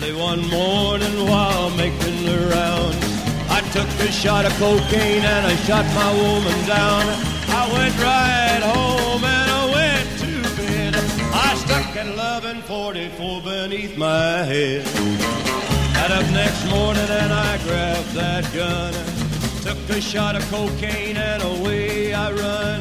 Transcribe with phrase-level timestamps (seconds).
[0.00, 2.96] Early one morning while making the rounds,
[3.50, 7.02] I took a shot of cocaine and I shot my woman down.
[7.48, 10.94] I went right home and I went to bed.
[11.34, 14.86] I stuck at 1144 beneath my head.
[15.92, 18.94] Got up next morning and I grabbed that gun.
[19.62, 22.80] Took a shot of cocaine and away I run.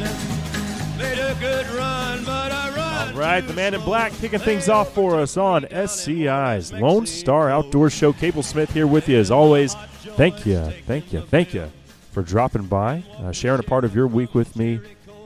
[0.97, 2.68] Made a good run, but I.
[3.13, 7.89] Right, the man in black kicking things off for us on SCI's Lone Star Outdoor
[7.89, 8.13] Show.
[8.13, 9.73] Cable Smith here with you as always.
[10.15, 11.69] Thank you, thank you, thank you
[12.11, 14.79] for dropping by, uh, sharing a part of your week with me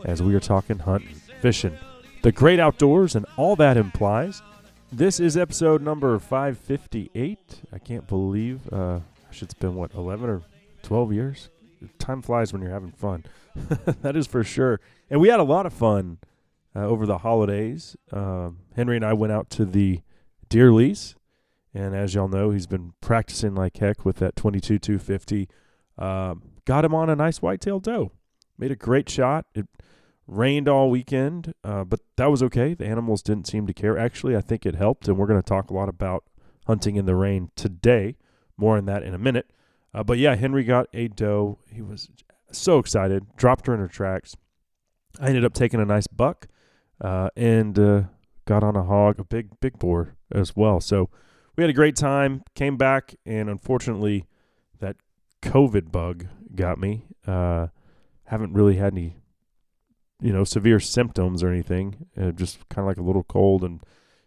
[0.05, 1.77] as we are talking hunting, fishing,
[2.23, 4.41] the great outdoors, and all that implies.
[4.91, 7.61] This is episode number 558.
[7.71, 8.99] I can't believe, uh,
[9.31, 10.41] it's been what, 11 or
[10.81, 11.49] 12 years?
[11.99, 13.25] Time flies when you're having fun.
[14.01, 14.79] that is for sure.
[15.09, 16.17] And we had a lot of fun
[16.75, 17.95] uh, over the holidays.
[18.11, 20.01] Um, Henry and I went out to the
[20.49, 21.15] deer lease,
[21.73, 25.49] and as y'all know, he's been practicing like heck with that 22 250.
[25.97, 28.11] Um, got him on a nice whitetail doe.
[28.57, 29.45] Made a great shot.
[29.53, 29.67] It
[30.27, 32.73] rained all weekend, uh, but that was okay.
[32.73, 33.97] The animals didn't seem to care.
[33.97, 36.23] Actually, I think it helped, and we're going to talk a lot about
[36.65, 38.15] hunting in the rain today.
[38.57, 39.49] More on that in a minute.
[39.93, 41.59] Uh, but yeah, Henry got a doe.
[41.71, 42.09] He was
[42.51, 43.35] so excited.
[43.35, 44.35] Dropped her in her tracks.
[45.19, 46.47] I ended up taking a nice buck
[47.03, 48.03] uh, and uh,
[48.45, 50.79] got on a hog, a big big boar as well.
[50.79, 51.09] So
[51.55, 52.43] we had a great time.
[52.55, 54.25] Came back, and unfortunately,
[54.79, 54.95] that
[55.41, 57.05] COVID bug got me.
[57.27, 57.67] Uh,
[58.25, 59.17] haven't really had any,
[60.21, 62.07] you know, severe symptoms or anything.
[62.19, 63.81] Uh, just kind of like a little cold and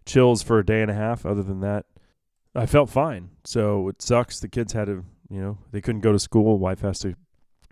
[0.05, 1.27] chills for a day and a half.
[1.27, 1.87] Other than that,
[2.55, 3.31] I felt fine.
[3.45, 4.39] So it sucks.
[4.39, 6.59] The kids had to, you know, they couldn't go to school.
[6.59, 7.15] Wife has to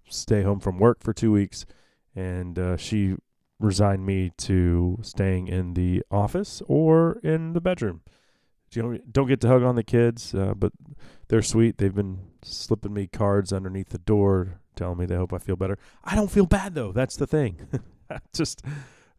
[0.09, 1.67] stay home from work for two weeks,
[2.17, 3.17] and uh, she
[3.65, 8.03] resigned me to staying in the office or in the bedroom.
[8.73, 10.73] You don't don't get to hug on the kids, uh, but
[11.29, 11.79] they're sweet.
[11.79, 15.79] They've been slipping me cards underneath the door, telling me they hope I feel better.
[16.03, 16.91] I don't feel bad though.
[16.91, 17.69] That's the thing.
[18.35, 18.63] Just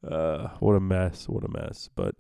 [0.06, 1.30] uh, what a mess.
[1.30, 1.90] What a mess.
[1.96, 2.16] But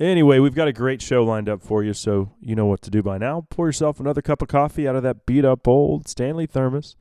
[0.00, 2.90] anyway, we've got a great show lined up for you, so you know what to
[2.90, 3.46] do by now.
[3.50, 6.96] Pour yourself another cup of coffee out of that beat up old Stanley thermos.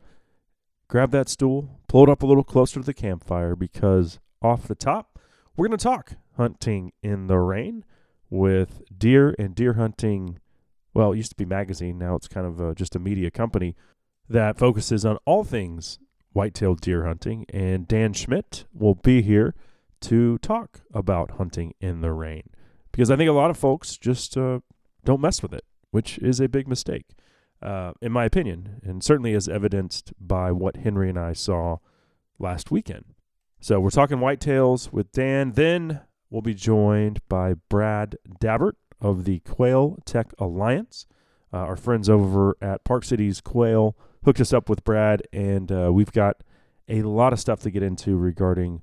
[0.87, 4.75] Grab that stool, pull it up a little closer to the campfire because off the
[4.75, 5.19] top,
[5.55, 7.85] we're going to talk hunting in the rain
[8.29, 10.39] with deer and deer hunting.
[10.93, 11.97] Well, it used to be magazine.
[11.97, 13.75] Now it's kind of uh, just a media company
[14.27, 15.99] that focuses on all things
[16.33, 17.45] whitetail deer hunting.
[17.49, 19.55] And Dan Schmidt will be here
[20.01, 22.49] to talk about hunting in the rain
[22.91, 24.59] because I think a lot of folks just uh,
[25.05, 27.05] don't mess with it, which is a big mistake,
[27.61, 31.77] uh, in my opinion, and certainly as evidenced by what Henry and I saw
[32.37, 33.05] last weekend.
[33.63, 35.53] So we're talking whitetails with Dan.
[35.53, 41.07] Then we'll be joined by Brad Dabbert of the Quail Tech Alliance.
[41.53, 45.93] Uh, our friends over at Park Cities Quail hooked us up with Brad, and uh,
[45.93, 46.43] we've got
[46.89, 48.81] a lot of stuff to get into regarding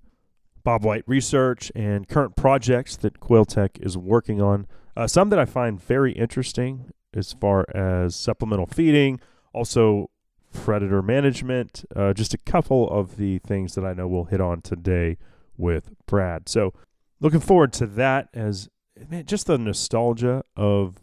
[0.65, 4.67] bobwhite research and current projects that Quail Tech is working on.
[4.97, 9.21] Uh, some that I find very interesting as far as supplemental feeding,
[9.53, 10.09] also
[10.53, 14.63] predator management, uh, just a couple of the things that I know we'll hit on
[14.63, 15.17] today
[15.57, 16.49] with Brad.
[16.49, 16.75] So,
[17.21, 18.69] looking forward to that as
[19.09, 21.01] man, just the nostalgia of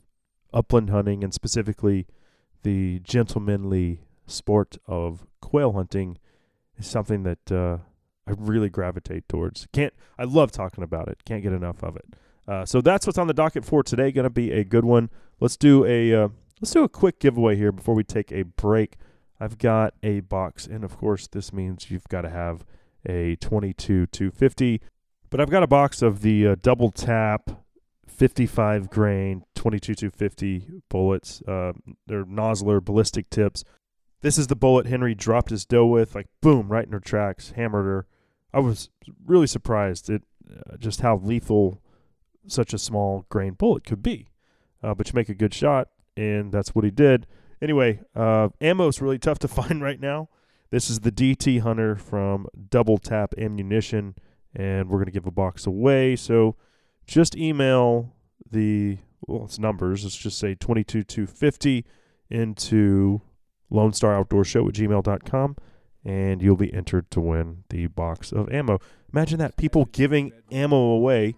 [0.53, 2.07] upland hunting and specifically
[2.63, 6.17] the gentlemanly sport of quail hunting
[6.77, 7.77] is something that uh,
[8.27, 9.67] I really gravitate towards.
[9.71, 11.23] Can't I love talking about it?
[11.25, 12.05] Can't get enough of it.
[12.47, 14.11] Uh, so that's what's on the docket for today.
[14.11, 15.09] Going to be a good one.
[15.39, 16.27] Let's do a uh,
[16.61, 18.97] let's do a quick giveaway here before we take a break.
[19.39, 22.65] I've got a box, and of course, this means you've got to have
[23.05, 24.81] a 22 250.
[25.29, 27.49] But I've got a box of the uh, double tap
[28.07, 31.41] 55 grain 22 250 bullets.
[31.47, 31.73] Uh,
[32.07, 33.63] they're Nosler ballistic tips.
[34.21, 37.51] This is the bullet Henry dropped his doe with, like boom, right in her tracks,
[37.51, 38.07] hammered her.
[38.53, 38.89] I was
[39.25, 41.81] really surprised at uh, just how lethal
[42.47, 44.29] such a small grain bullet could be.
[44.81, 47.27] Uh, but you make a good shot, and that's what he did.
[47.61, 50.29] Anyway, uh, ammo is really tough to find right now.
[50.69, 54.15] This is the DT Hunter from Double Tap Ammunition,
[54.53, 56.15] and we're going to give a box away.
[56.17, 56.55] So
[57.05, 58.13] just email
[58.49, 60.03] the, well, it's numbers.
[60.03, 61.85] Let's just say 22250
[62.29, 63.21] into
[63.69, 65.55] Lone Star Outdoor Show at gmail.com,
[66.03, 68.79] and you'll be entered to win the box of ammo.
[69.13, 71.35] Imagine that people giving ammo away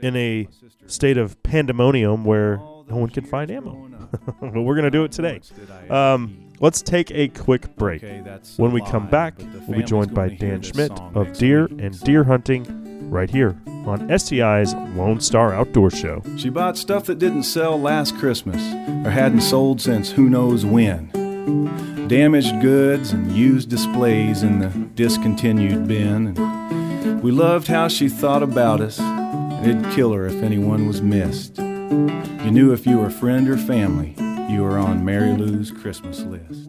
[0.00, 0.48] in a
[0.86, 3.88] state of pandemonium where no one can find ammo.
[4.40, 5.40] but we're going to do it today.
[5.90, 8.02] Um, Let's take a quick break.
[8.56, 9.34] When we come back,
[9.68, 14.74] we'll be joined by Dan Schmidt of Deer and Deer Hunting right here on SCI's
[14.74, 16.22] Lone Star Outdoor Show.
[16.36, 18.60] She bought stuff that didn't sell last Christmas
[19.06, 22.08] or hadn't sold since who knows when.
[22.08, 26.36] Damaged goods and used displays in the discontinued bin.
[26.36, 28.98] And we loved how she thought about us,
[29.64, 31.60] it'd kill her if anyone was missed.
[31.90, 34.14] You knew if you were friend or family,
[34.52, 36.68] you were on Mary Lou's Christmas list.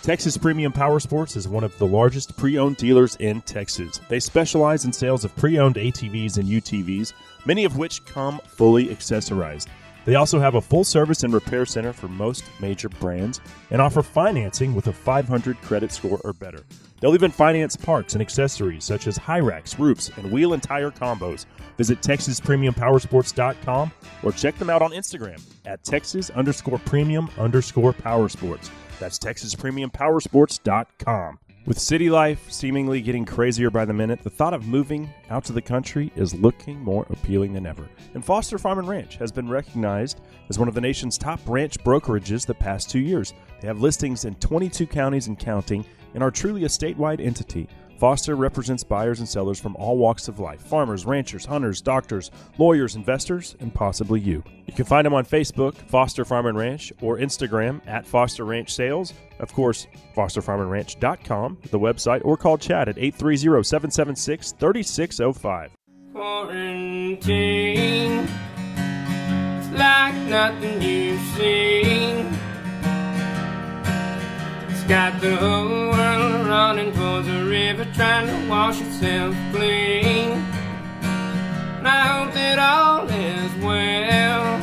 [0.00, 4.00] Texas Premium Power Sports is one of the largest pre owned dealers in Texas.
[4.08, 7.12] They specialize in sales of pre owned ATVs and UTVs,
[7.44, 9.66] many of which come fully accessorized.
[10.06, 14.02] They also have a full service and repair center for most major brands and offer
[14.02, 16.64] financing with a 500 credit score or better.
[17.04, 20.90] They'll even finance parts and accessories such as high racks, roofs, and wheel and tire
[20.90, 21.44] combos.
[21.76, 23.92] Visit TexasPremiumPowersports.com
[24.22, 28.70] or check them out on Instagram at Texas underscore premium underscore powersports.
[28.98, 31.38] That's TexasPremiumPowersports.com.
[31.66, 35.52] With city life seemingly getting crazier by the minute, the thought of moving out to
[35.52, 37.86] the country is looking more appealing than ever.
[38.14, 41.76] And Foster Farm and Ranch has been recognized as one of the nation's top ranch
[41.80, 43.34] brokerages the past two years.
[43.60, 47.68] They have listings in 22 counties and counting and are truly a statewide entity.
[47.98, 52.96] Foster represents buyers and sellers from all walks of life farmers, ranchers, hunters, doctors, lawyers,
[52.96, 54.42] investors, and possibly you.
[54.66, 58.74] You can find them on Facebook, Foster Farm and Ranch, or Instagram at Foster Ranch
[58.74, 59.12] Sales.
[59.38, 65.70] Of course, fosterfarmandranch.com, the website, or call Chad at 830 776 3605.
[66.12, 67.18] Quarantine,
[69.72, 72.53] like nothing you've seen.
[74.88, 80.32] Got the whole world running towards the river, trying to wash itself clean.
[81.78, 84.60] And I hope that all is well,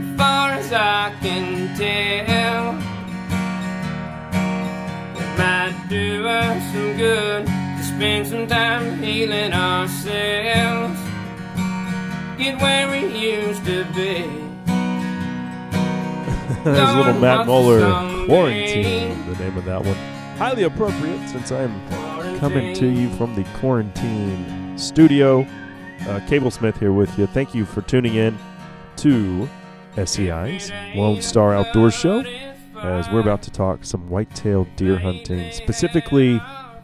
[0.00, 2.78] as far as I can tell.
[5.20, 10.98] It might do us some good to spend some time healing ourselves.
[12.38, 14.24] Get where we used to be.
[16.64, 18.07] There's little Matt Muller?
[18.28, 19.94] Quarantine, the name of that one.
[20.36, 21.72] Highly appropriate since I'm
[22.38, 25.46] coming to you from the quarantine studio.
[26.06, 27.26] Uh, Cable Smith here with you.
[27.26, 28.36] Thank you for tuning in
[28.96, 29.48] to
[29.96, 32.20] SCI's Lone Star Outdoor Show
[32.76, 36.38] as we're about to talk some whitetail deer hunting, specifically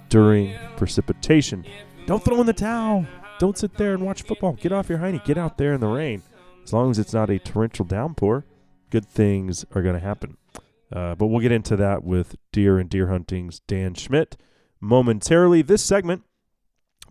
[0.09, 1.67] during precipitation.
[2.07, 3.05] Don't throw in the towel.
[3.39, 4.55] Don't sit there and watch football.
[4.55, 5.23] Get off your hiney.
[5.27, 6.23] Get out there in the rain.
[6.63, 8.47] As long as it's not a torrential downpour,
[8.89, 10.39] good things are going to happen.
[10.93, 14.37] Uh, but we'll get into that with Deer and Deer Hunting's Dan Schmidt
[14.81, 15.63] momentarily.
[15.63, 16.23] This segment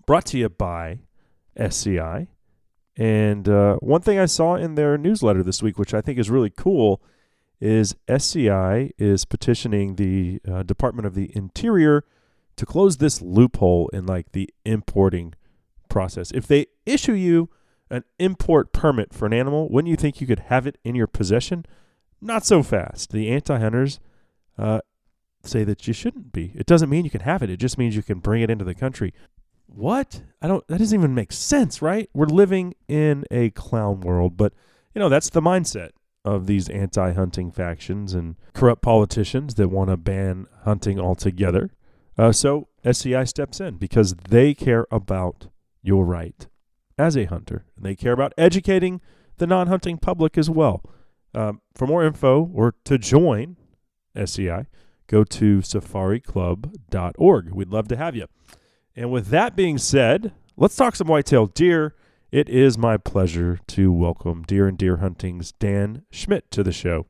[0.06, 1.00] brought to you by
[1.56, 2.28] SCI.
[2.96, 6.30] And uh, one thing I saw in their newsletter this week, which I think is
[6.30, 7.02] really cool,
[7.60, 12.04] is SCI is petitioning the uh, Department of the Interior
[12.56, 15.34] to close this loophole in like the importing
[15.90, 16.32] process.
[16.32, 17.50] If they issue you
[17.90, 21.08] an import permit for an animal, wouldn't you think you could have it in your
[21.08, 21.66] possession?
[22.24, 23.12] Not so fast.
[23.12, 24.00] The anti-hunters
[24.58, 24.80] uh,
[25.44, 26.54] say that you shouldn't be.
[26.56, 27.50] It doesn't mean you can have it.
[27.50, 29.14] It just means you can bring it into the country.
[29.66, 30.22] What?
[30.42, 30.66] I don't.
[30.68, 32.10] That doesn't even make sense, right?
[32.14, 34.54] We're living in a clown world, but
[34.94, 35.90] you know that's the mindset
[36.24, 41.72] of these anti-hunting factions and corrupt politicians that want to ban hunting altogether.
[42.18, 45.48] Uh, so SCI steps in because they care about
[45.82, 46.48] your right
[46.98, 49.02] as a hunter, and they care about educating
[49.38, 50.84] the non-hunting public as well.
[51.36, 53.58] Um, for more info or to join
[54.16, 54.68] SCI,
[55.08, 57.54] go to safariclub.org.
[57.54, 58.28] We'd love to have you.
[58.96, 61.96] And with that being said, let's talk some whitetail deer.
[62.32, 67.08] It is my pleasure to welcome Deer and Deer Hunting's Dan Schmidt to the show.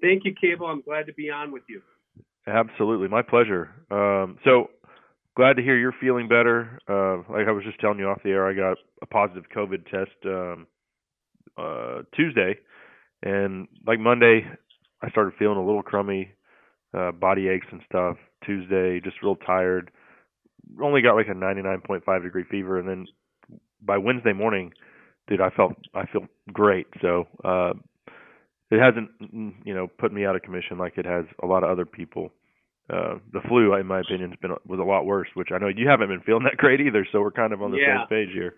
[0.00, 0.66] Thank you, Cable.
[0.66, 1.82] I'm glad to be on with you.
[2.46, 3.70] Absolutely, my pleasure.
[3.90, 4.68] Um, so
[5.36, 6.78] glad to hear you're feeling better.
[6.88, 9.90] Uh, like I was just telling you off the air, I got a positive COVID
[9.90, 10.66] test um,
[11.56, 12.58] uh, Tuesday,
[13.24, 14.42] and like Monday,
[15.02, 16.30] I started feeling a little crummy,
[16.96, 18.16] uh, body aches and stuff.
[18.44, 19.90] Tuesday, just real tired.
[20.82, 23.06] Only got like a 99.5 degree fever, and then
[23.82, 24.72] by Wednesday morning,
[25.26, 26.86] dude, I felt I feel great.
[27.00, 27.72] So uh,
[28.70, 31.64] it hasn't mm, you know put me out of commission like it has a lot
[31.64, 32.30] of other people.
[32.90, 35.28] Uh, the flu, in my opinion, has been was a lot worse.
[35.34, 37.06] Which I know you haven't been feeling that great either.
[37.12, 38.00] So we're kind of on the Yeah.
[38.00, 38.54] same page here.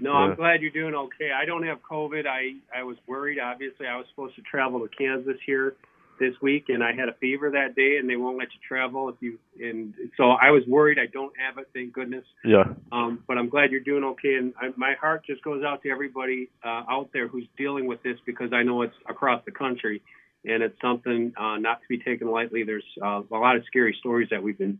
[0.00, 0.12] No.
[0.12, 1.30] I'm glad you're doing okay.
[1.32, 2.26] I don't have COVID.
[2.26, 3.38] I I was worried.
[3.38, 5.76] Obviously, I was supposed to travel to Kansas here
[6.20, 9.08] this week, and I had a fever that day, and they won't let you travel
[9.08, 9.38] if you.
[9.60, 10.98] And so I was worried.
[10.98, 12.24] I don't have it, thank goodness.
[12.44, 15.80] Yeah, Um, but I'm glad you're doing okay, and I, my heart just goes out
[15.84, 19.52] to everybody uh, out there who's dealing with this because I know it's across the
[19.52, 20.02] country.
[20.44, 22.62] And it's something uh, not to be taken lightly.
[22.64, 24.78] There's uh, a lot of scary stories that we've been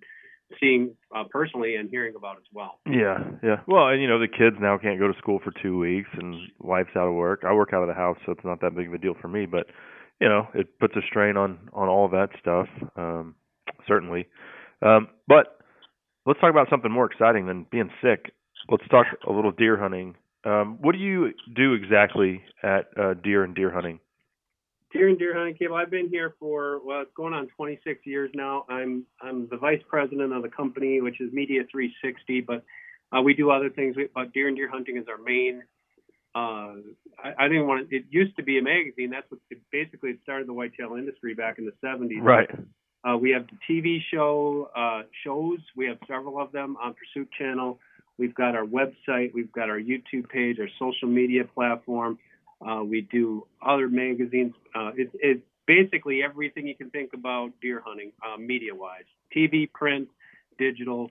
[0.61, 2.81] seeing uh, personally and hearing about as well.
[2.87, 3.61] Yeah, yeah.
[3.67, 6.51] Well, and you know the kids now can't go to school for two weeks, and
[6.59, 7.43] wife's out of work.
[7.47, 9.29] I work out of the house, so it's not that big of a deal for
[9.29, 9.47] me.
[9.47, 9.67] But
[10.21, 12.69] you know, it puts a strain on on all of that stuff.
[12.97, 13.35] Um,
[13.87, 14.27] certainly.
[14.83, 15.59] Um, but
[16.27, 18.33] let's talk about something more exciting than being sick.
[18.71, 20.15] Let's talk a little deer hunting.
[20.45, 24.01] Um, what do you do exactly at uh, deer and deer hunting?
[24.93, 25.77] Deer and deer hunting cable.
[25.77, 28.65] I've been here for well, it's going on 26 years now.
[28.69, 32.65] I'm I'm the vice president of the company, which is Media 360, but
[33.17, 33.97] uh, we do other things.
[34.15, 35.63] But deer and deer hunting is our main.
[36.35, 36.81] Uh,
[37.23, 39.11] I, I didn't want to, it used to be a magazine.
[39.11, 42.23] That's what it, basically it started the whitetail industry back in the 70s.
[42.23, 42.51] Right.
[43.05, 45.59] Uh, we have the TV show uh, shows.
[45.77, 47.79] We have several of them on Pursuit Channel.
[48.19, 49.33] We've got our website.
[49.33, 52.19] We've got our YouTube page, our social media platform.
[52.67, 54.55] Uh, we do other magazines.
[54.75, 60.09] Uh, it's it, basically everything you can think about deer hunting, uh, media-wise, TV, print,
[60.59, 61.11] digital,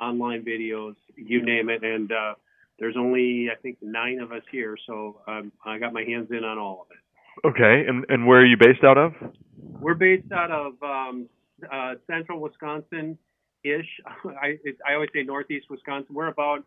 [0.00, 1.82] online videos, you name it.
[1.82, 2.34] And uh,
[2.78, 6.44] there's only I think nine of us here, so um, I got my hands in
[6.44, 7.46] on all of it.
[7.46, 9.12] Okay, and and where are you based out of?
[9.58, 11.28] We're based out of um,
[11.70, 13.18] uh, central Wisconsin
[13.64, 13.86] ish.
[14.24, 16.14] I it, I always say northeast Wisconsin.
[16.14, 16.64] We're about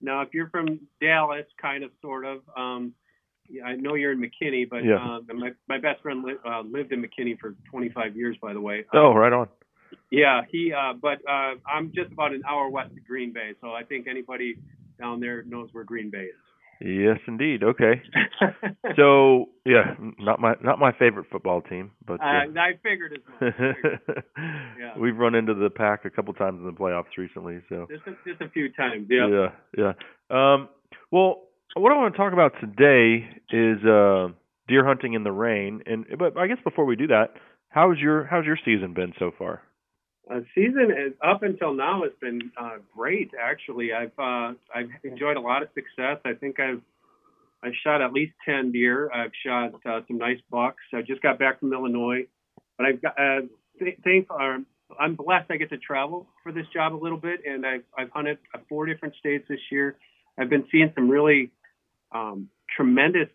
[0.00, 2.40] now if you're from Dallas, kind of sort of.
[2.56, 2.94] Um,
[3.66, 4.96] I know you're in McKinney, but Yeah.
[4.96, 8.60] uh, my my best friend li- uh, lived in McKinney for 25 years, by the
[8.60, 8.84] way.
[8.92, 9.48] Oh, right on.
[10.10, 10.72] Yeah, he.
[10.72, 14.06] Uh, but uh, I'm just about an hour west of Green Bay, so I think
[14.08, 14.56] anybody
[14.98, 16.34] down there knows where Green Bay is.
[16.80, 17.62] Yes, indeed.
[17.64, 18.02] Okay.
[18.96, 23.22] So yeah, not my not my favorite football team, but uh, uh, I figured as
[23.28, 23.54] much.
[23.56, 24.00] Figured.
[24.78, 24.92] Yeah.
[24.98, 27.60] we've run into the pack a couple times in the playoffs recently.
[27.68, 29.06] So Just a, just a few times.
[29.10, 29.48] Yeah.
[29.76, 29.92] yeah,
[30.30, 30.54] yeah.
[30.54, 30.68] Um,
[31.10, 34.28] well, what I want to talk about today is uh,
[34.68, 35.82] deer hunting in the rain.
[35.86, 37.34] And but I guess before we do that,
[37.68, 39.62] how's your how's your season been so far?
[40.28, 43.30] Uh, season is up until now has been uh, great.
[43.40, 46.18] Actually, I've uh, I've enjoyed a lot of success.
[46.24, 46.82] I think I've
[47.62, 49.10] I've shot at least ten deer.
[49.12, 50.82] I've shot uh, some nice bucks.
[50.92, 52.26] I just got back from Illinois,
[52.76, 53.40] but I've got uh,
[53.78, 54.66] th- thank um,
[54.98, 55.50] I'm blessed.
[55.50, 58.58] I get to travel for this job a little bit, and I've I've hunted uh,
[58.68, 59.96] four different states this year.
[60.38, 61.52] I've been seeing some really
[62.12, 63.28] um, tremendous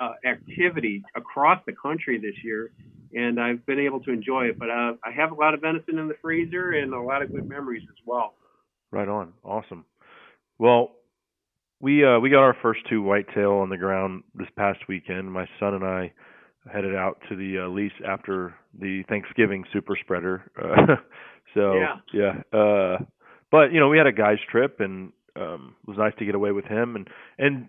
[0.00, 2.70] uh, activity across the country this year,
[3.14, 4.58] and I've been able to enjoy it.
[4.58, 7.32] But uh, I have a lot of venison in the freezer and a lot of
[7.32, 8.34] good memories as well.
[8.90, 9.32] Right on.
[9.44, 9.84] Awesome.
[10.58, 10.92] Well,
[11.80, 15.30] we uh we got our first two whitetail on the ground this past weekend.
[15.32, 16.12] My son and I
[16.72, 20.50] headed out to the uh, lease after the Thanksgiving super spreader.
[20.60, 20.96] Uh,
[21.54, 21.96] so Yeah.
[22.52, 22.58] yeah.
[22.58, 22.98] Uh
[23.50, 26.34] but you know, we had a guy's trip and um it was nice to get
[26.34, 27.08] away with him and
[27.38, 27.68] and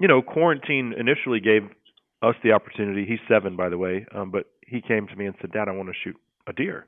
[0.00, 1.62] you know, quarantine initially gave
[2.22, 3.06] us the opportunity.
[3.06, 4.06] He's 7 by the way.
[4.12, 6.16] Um but he came to me and said, "Dad, I want to shoot
[6.46, 6.86] a deer."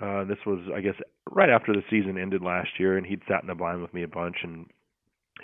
[0.00, 0.94] Uh, this was, I guess,
[1.30, 4.02] right after the season ended last year, and he'd sat in the blind with me
[4.04, 4.66] a bunch, and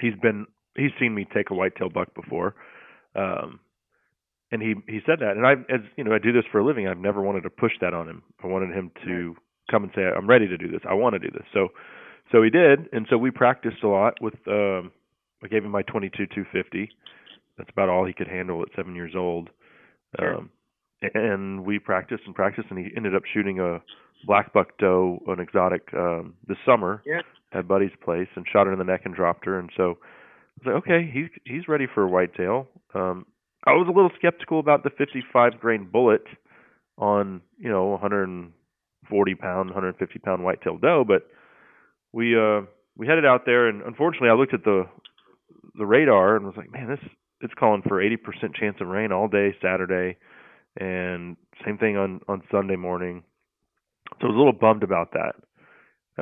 [0.01, 2.55] he's been he's seen me take a whitetail buck before,
[3.17, 3.59] um,
[4.53, 6.65] and he he said that, and I, as you know, I do this for a
[6.65, 6.87] living.
[6.87, 8.23] I've never wanted to push that on him.
[8.43, 9.35] I wanted him to
[9.71, 10.83] come and say, "I'm ready to do this.
[10.89, 11.69] I want to do this." So,
[12.31, 14.35] so he did, and so we practiced a lot with.
[14.47, 14.93] Um,
[15.45, 16.91] I gave him my 22 250.
[17.59, 19.51] That's about all he could handle at seven years old.
[20.19, 20.37] Sure.
[20.39, 20.51] Um,
[21.15, 23.83] and we practiced and practiced, and he ended up shooting a
[24.27, 27.21] blackbuck doe, an exotic, um, this summer Yeah.
[27.53, 29.59] at Buddy's place, and shot her in the neck and dropped her.
[29.59, 32.69] And so I was like, okay, he's he's ready for a whitetail.
[32.95, 33.27] Um,
[33.67, 36.25] I was a little skeptical about the 55 grain bullet
[36.97, 41.29] on you know 140 pound, 150 pound whitetail doe, but
[42.13, 42.63] we uh
[42.97, 44.85] we headed out there, and unfortunately, I looked at the
[45.77, 47.01] the radar and was like, man, this
[47.41, 50.17] it's calling for 80% chance of rain all day Saturday,
[50.79, 53.23] and same thing on on Sunday morning.
[54.21, 55.35] So I was a little bummed about that.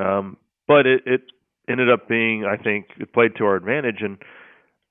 [0.01, 1.21] Um, but it it
[1.69, 4.17] ended up being, I think, it played to our advantage, and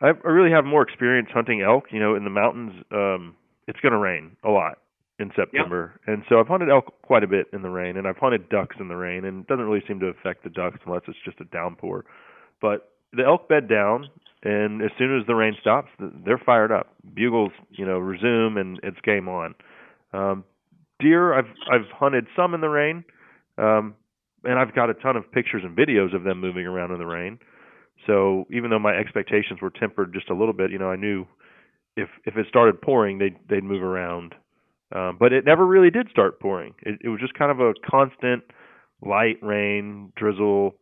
[0.01, 1.87] I, I really have more experience hunting elk.
[1.91, 3.37] You know, in the mountains, um,
[3.69, 4.79] it's going to rain a lot
[5.19, 8.17] in September, and so I've hunted elk quite a bit in the rain, and I've
[8.17, 11.03] hunted ducks in the rain, and it doesn't really seem to affect the ducks unless
[11.07, 12.05] it's just a downpour.
[12.61, 14.09] But the elk bed down,
[14.43, 15.91] and as soon as the rain stops,
[16.25, 16.95] they're fired up.
[17.15, 19.55] Bugles, you know, resume, and it's game on.
[20.13, 20.45] Um,
[21.01, 23.05] deer, I've I've hunted some in the rain,
[23.59, 23.95] um,
[24.45, 27.07] and I've got a ton of pictures and videos of them moving around in the
[27.07, 27.39] rain.
[28.07, 31.27] So even though my expectations were tempered just a little bit, you know, I knew
[31.97, 34.35] if if it started pouring, they'd they'd move around.
[34.95, 36.75] Um, but it never really did start pouring.
[36.83, 38.43] It, it was just kind of a constant
[39.01, 40.75] light rain, drizzle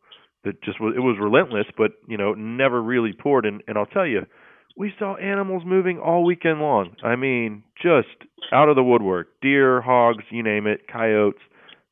[0.44, 3.46] that just was it was relentless, but you know, never really poured.
[3.46, 4.26] And and I'll tell you,
[4.76, 6.96] we saw animals moving all weekend long.
[7.02, 8.08] I mean, just
[8.52, 11.40] out of the woodwork, deer, hogs, you name it, coyotes.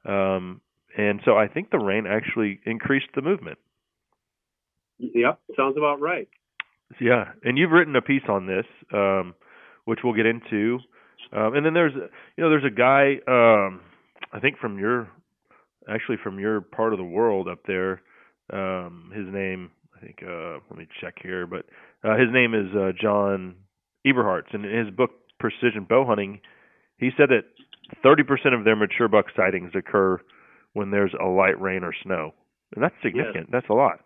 [0.05, 0.61] Um,
[0.97, 3.59] and so I think the rain actually increased the movement.
[4.99, 6.29] Yeah, sounds about right.
[7.01, 9.35] Yeah, and you've written a piece on this, um,
[9.85, 10.79] which we'll get into.
[11.33, 13.81] Um, and then there's, you know, there's a guy, um,
[14.33, 15.09] I think from your,
[15.89, 18.01] actually from your part of the world up there.
[18.53, 21.67] Um, his name, I think, uh, let me check here, but
[22.05, 23.57] uh, his name is uh, John
[24.07, 26.41] Eberhart, and in his book Precision Bow Hunting,
[26.99, 27.45] he said that
[28.05, 30.21] 30% of their mature buck sightings occur
[30.73, 32.35] when there's a light rain or snow,
[32.75, 33.49] and that's significant.
[33.49, 33.53] Yes.
[33.53, 34.01] That's a lot.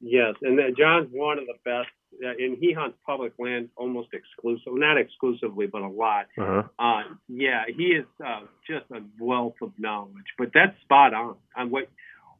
[0.00, 1.88] Yes, and then John's one of the best,
[2.22, 6.26] uh, and he hunts public land almost exclusive, not exclusively, but a lot.
[6.38, 6.62] Uh-huh.
[6.78, 10.26] Uh, yeah, he is uh, just a wealth of knowledge.
[10.36, 11.88] But that's spot on on what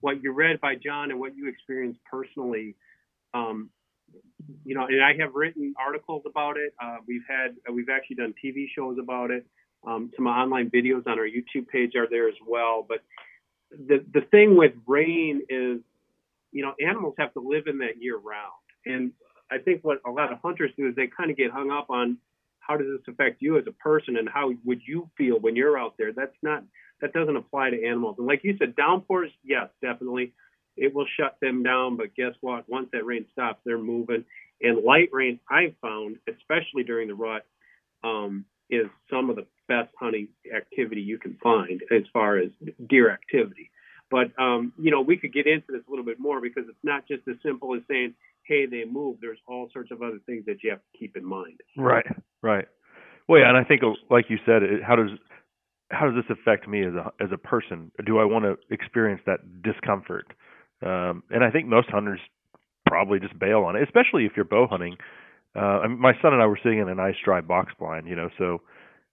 [0.00, 2.74] what you read by John and what you experienced personally.
[3.34, 3.70] Um,
[4.64, 6.74] you know, and I have written articles about it.
[6.82, 9.46] Uh, we've had we've actually done TV shows about it.
[9.86, 12.86] Um, some online videos on our YouTube page are there as well.
[12.88, 12.98] But
[13.70, 15.80] the the thing with rain is
[16.56, 18.52] you know, animals have to live in that year round.
[18.86, 19.12] And
[19.50, 21.90] I think what a lot of hunters do is they kind of get hung up
[21.90, 22.16] on
[22.60, 25.78] how does this affect you as a person and how would you feel when you're
[25.78, 26.14] out there?
[26.14, 26.64] That's not
[27.00, 28.16] that doesn't apply to animals.
[28.18, 30.32] And like you said, downpours, yes, definitely.
[30.76, 32.68] It will shut them down, but guess what?
[32.68, 34.24] Once that rain stops, they're moving.
[34.60, 37.44] And light rain, I've found, especially during the rut,
[38.04, 42.50] um, is some of the best hunting activity you can find as far as
[42.88, 43.70] deer activity.
[44.10, 46.84] But um, you know, we could get into this a little bit more because it's
[46.84, 50.44] not just as simple as saying, "Hey, they move." There's all sorts of other things
[50.46, 51.60] that you have to keep in mind.
[51.76, 52.06] Right,
[52.40, 52.66] right.
[53.28, 55.10] Well, yeah, and I think, like you said, it, how does
[55.90, 57.90] how does this affect me as a as a person?
[58.04, 60.26] Do I want to experience that discomfort?
[60.82, 62.20] Um, and I think most hunters
[62.86, 64.96] probably just bail on it, especially if you're bow hunting.
[65.54, 68.06] Uh, I mean, my son and I were sitting in a nice dry box blind,
[68.08, 68.60] you know, so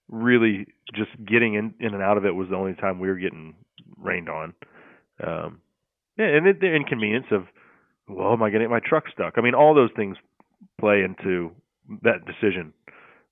[0.10, 3.16] really just getting in in and out of it was the only time we were
[3.16, 3.56] getting
[3.98, 4.54] rained on.
[5.26, 5.62] Um,
[6.18, 7.44] yeah, and the, the inconvenience of,
[8.08, 9.34] well, am I going to get my truck stuck?
[9.38, 10.18] I mean, all those things
[10.80, 11.52] play into
[12.04, 12.74] that decision.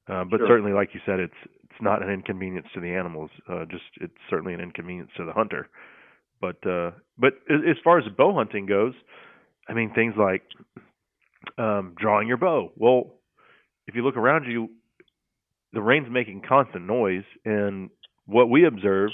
[0.08, 0.48] Uh, but sure.
[0.48, 1.34] certainly, like you said, it's
[1.72, 3.30] it's not an inconvenience to the animals.
[3.50, 5.70] Uh, just it's certainly an inconvenience to the hunter.
[6.40, 8.94] But uh, but as far as bow hunting goes,
[9.68, 10.44] I mean things like
[11.58, 12.72] um, drawing your bow.
[12.76, 13.14] Well,
[13.88, 14.70] if you look around you,
[15.74, 17.90] the rain's making constant noise, and
[18.26, 19.14] what we observed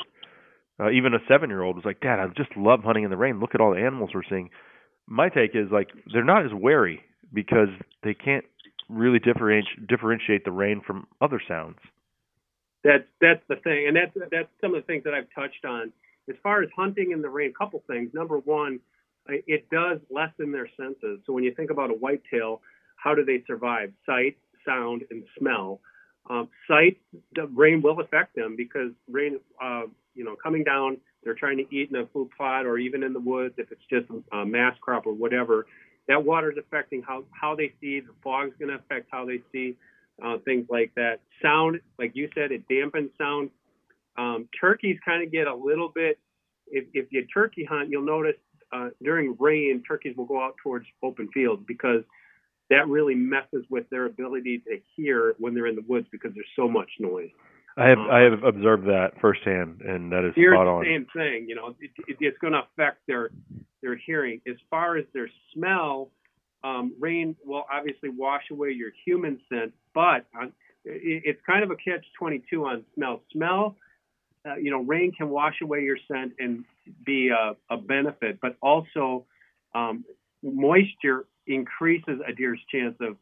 [0.80, 3.17] uh, even a seven year old was like, Dad, I just love hunting in the
[3.17, 3.39] rain.
[3.39, 4.50] Look at all the animals we're seeing.
[5.08, 7.02] My take is like they're not as wary
[7.34, 7.70] because
[8.04, 8.46] they can't
[8.89, 11.78] really differentiate differentiate the rain from other sounds.
[12.84, 15.92] That's that's the thing, and that's that's some of the things that I've touched on.
[16.30, 18.12] As far as hunting in the rain, a couple things.
[18.13, 18.80] Number one,
[19.28, 21.20] it does lessen their senses.
[21.26, 22.62] So when you think about a whitetail,
[22.98, 23.94] how do they survive?
[24.06, 25.80] Sight, sound, and smell.
[26.30, 26.98] Um, sight,
[27.36, 29.84] the rain will affect them because rain uh,
[30.18, 33.13] you know, coming down, they're trying to eat in a food plot or even in
[33.13, 35.68] the woods if it's just a mass crop or whatever.
[36.08, 38.00] That water is affecting how how they see.
[38.00, 39.76] The fog's going to affect how they see.
[40.23, 41.19] Uh, things like that.
[41.41, 43.51] Sound, like you said, it dampens sound.
[44.17, 46.17] Um, turkeys kind of get a little bit.
[46.65, 48.36] If, if you turkey hunt, you'll notice
[48.73, 52.01] uh, during rain, turkeys will go out towards open fields because
[52.69, 56.47] that really messes with their ability to hear when they're in the woods because there's
[56.56, 57.30] so much noise.
[57.77, 60.84] I have um, I have observed that firsthand, and that is spot on.
[60.84, 61.45] the same thing.
[61.47, 63.30] You know, it, it, it's going to affect their
[63.84, 64.41] their hearing.
[64.47, 66.10] As far as their smell,
[66.63, 70.54] um, rain will obviously wash away your human scent, but on,
[70.86, 73.22] it, it's kind of a catch twenty two on smell.
[73.32, 73.76] Smell,
[74.48, 76.65] uh, you know, rain can wash away your scent and
[77.06, 79.26] be a, a benefit, but also
[79.76, 80.04] um,
[80.43, 83.17] moisture increases a deer's chance of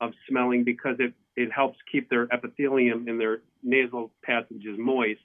[0.00, 5.20] of smelling because it it helps keep their epithelium in their nasal passages moist,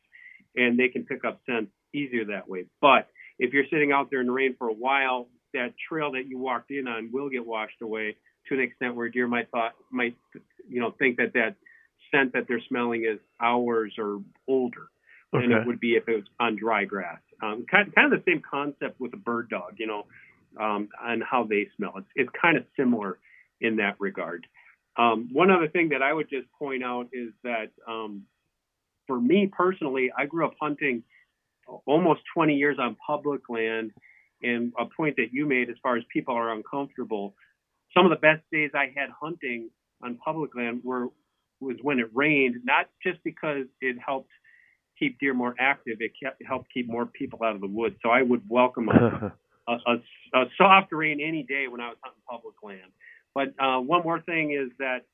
[0.56, 2.66] and they can pick up scent easier that way.
[2.82, 3.08] But
[3.40, 6.38] if you're sitting out there in the rain for a while, that trail that you
[6.38, 8.16] walked in on will get washed away
[8.48, 10.16] to an extent where deer might thought might
[10.70, 11.56] you know think that that
[12.12, 14.90] scent that they're smelling is hours or older
[15.34, 15.48] okay.
[15.48, 17.20] than it would be if it was on dry grass.
[17.42, 20.06] Um, kind, kind of the same concept with a bird dog, you know,
[20.60, 21.94] um, on how they smell.
[21.98, 23.20] It's it's kind of similar
[23.62, 24.48] in that regard.
[24.98, 28.24] Um, one other thing that I would just point out is that um,
[29.08, 31.04] for me personally, I grew up hunting
[31.86, 33.92] almost 20 years on public land.
[34.42, 37.36] And a point that you made as far as people are uncomfortable,
[37.96, 39.70] some of the best days I had hunting
[40.04, 41.08] on public land were
[41.62, 44.30] was when it rained, not just because it helped
[45.00, 47.96] keep deer more active, it kept helped keep more people out of the woods.
[48.04, 49.34] So I would welcome a,
[49.68, 49.94] a, a,
[50.34, 52.92] a soft rain any day when I was hunting public land.
[53.34, 55.06] But uh, one more thing is that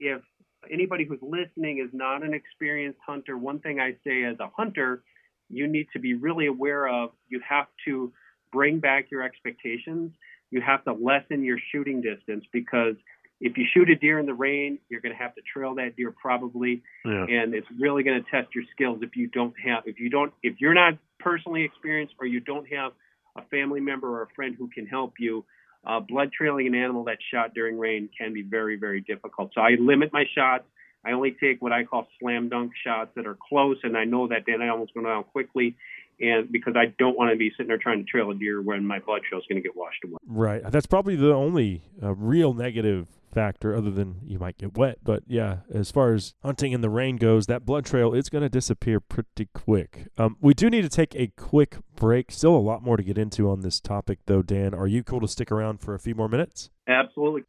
[0.00, 0.22] if
[0.70, 5.02] anybody who's listening is not an experienced hunter, one thing I say as a hunter,
[5.50, 8.12] you need to be really aware of you have to
[8.52, 10.12] bring back your expectations.
[10.50, 12.94] You have to lessen your shooting distance because
[13.40, 15.96] if you shoot a deer in the rain, you're going to have to trail that
[15.96, 17.24] deer probably, Yeah.
[17.28, 20.32] and it's really going to test your skills if you don't have if you don't
[20.42, 22.92] if you're not personally experienced or you don't have
[23.36, 25.44] a family member or a friend who can help you.
[25.84, 29.50] Uh, blood trailing an animal that's shot during rain can be very very difficult.
[29.54, 30.64] So I limit my shots.
[31.04, 34.28] I only take what I call slam dunk shots that are close, and I know
[34.28, 35.74] that that animal's going down quickly,
[36.20, 38.86] and because I don't want to be sitting there trying to trail a deer when
[38.86, 40.16] my blood trail is going to get washed away.
[40.26, 40.62] Right.
[40.70, 44.98] That's probably the only uh, real negative factor, other than you might get wet.
[45.02, 48.42] But yeah, as far as hunting in the rain goes, that blood trail is going
[48.42, 50.08] to disappear pretty quick.
[50.18, 52.30] Um, we do need to take a quick break.
[52.30, 54.42] Still a lot more to get into on this topic, though.
[54.42, 56.70] Dan, are you cool to stick around for a few more minutes?
[56.86, 57.42] Absolutely.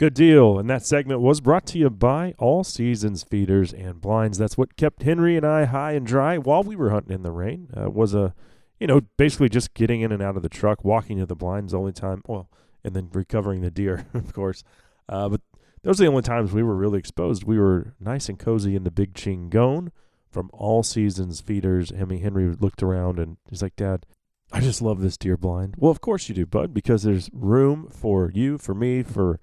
[0.00, 0.58] Good deal.
[0.58, 4.38] And that segment was brought to you by All Seasons Feeders and Blinds.
[4.38, 7.30] That's what kept Henry and I high and dry while we were hunting in the
[7.30, 7.68] rain.
[7.76, 8.34] Uh, was a,
[8.78, 11.72] you know, basically just getting in and out of the truck, walking to the blinds
[11.72, 12.22] the only time.
[12.26, 12.48] Well,
[12.82, 14.64] and then recovering the deer, of course.
[15.06, 15.42] Uh, but
[15.82, 17.44] those are the only times we were really exposed.
[17.44, 19.90] We were nice and cozy in the big chingon
[20.30, 21.92] from All Seasons Feeders.
[21.92, 24.06] I mean, Henry looked around and he's like, Dad,
[24.50, 25.74] I just love this deer blind.
[25.76, 29.38] Well, of course you do, bud, because there's room for you, for me, for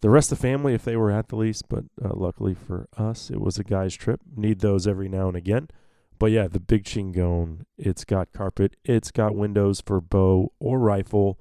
[0.00, 1.68] the rest of the family if they were at the least.
[1.68, 4.20] But uh, luckily for us, it was a guy's trip.
[4.36, 5.68] Need those every now and again.
[6.18, 11.38] But yeah, the big chingon, it's got carpet, it's got windows for bow or rifle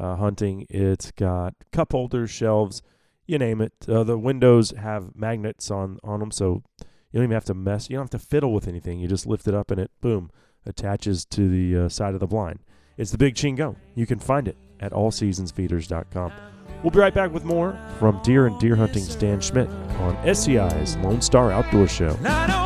[0.00, 2.82] uh, hunting, it's got cup holders, shelves,
[3.26, 3.72] you name it.
[3.88, 7.88] Uh, the windows have magnets on on them, so you don't even have to mess.
[7.88, 8.98] You don't have to fiddle with anything.
[8.98, 10.30] You just lift it up and it, boom,
[10.64, 12.60] attaches to the uh, side of the blind.
[12.96, 13.76] It's the Big Chingon.
[13.94, 16.55] You can find it at allseasonsfeeders.com.
[16.82, 20.96] We'll be right back with more from Deer and Deer Hunting's Dan Schmidt on SCI's
[20.98, 22.16] Lone Star Outdoor Show.
[22.18, 22.56] And I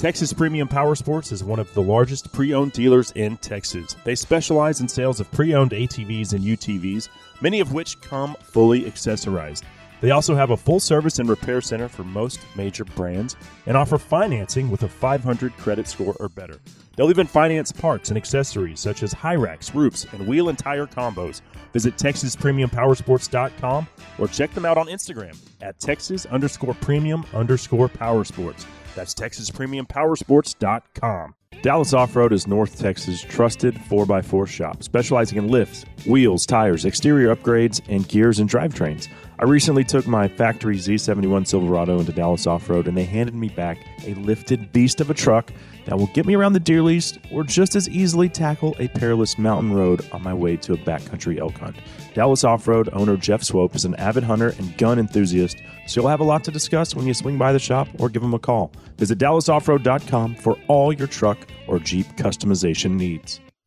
[0.00, 3.96] Texas Premium Power Sports is one of the largest pre owned dealers in Texas.
[4.02, 7.10] They specialize in sales of pre owned ATVs and UTVs,
[7.42, 9.62] many of which come fully accessorized.
[10.00, 13.36] They also have a full service and repair center for most major brands
[13.66, 16.58] and offer financing with a 500 credit score or better.
[16.96, 20.86] They'll even finance parts and accessories such as high racks, roofs, and wheel and tire
[20.86, 21.42] combos.
[21.74, 23.86] Visit TexasPremiumPowersports.com
[24.18, 28.64] or check them out on Instagram at Texas underscore premium underscore powersports.
[28.94, 31.34] That's TexasPremiumPowersports.com.
[31.62, 37.34] Dallas Off Road is North Texas' trusted 4x4 shop, specializing in lifts, wheels, tires, exterior
[37.34, 39.08] upgrades, and gears and drivetrains.
[39.40, 43.48] I recently took my factory Z71 Silverado into Dallas Off Road, and they handed me
[43.48, 45.50] back a lifted beast of a truck
[45.86, 49.38] that will get me around the deer lease or just as easily tackle a perilous
[49.38, 51.76] mountain road on my way to a backcountry elk hunt.
[52.12, 56.10] Dallas Off Road owner Jeff Swope is an avid hunter and gun enthusiast, so you'll
[56.10, 58.38] have a lot to discuss when you swing by the shop or give him a
[58.38, 58.70] call.
[58.98, 63.40] Visit DallasOffroad.com for all your truck or Jeep customization needs.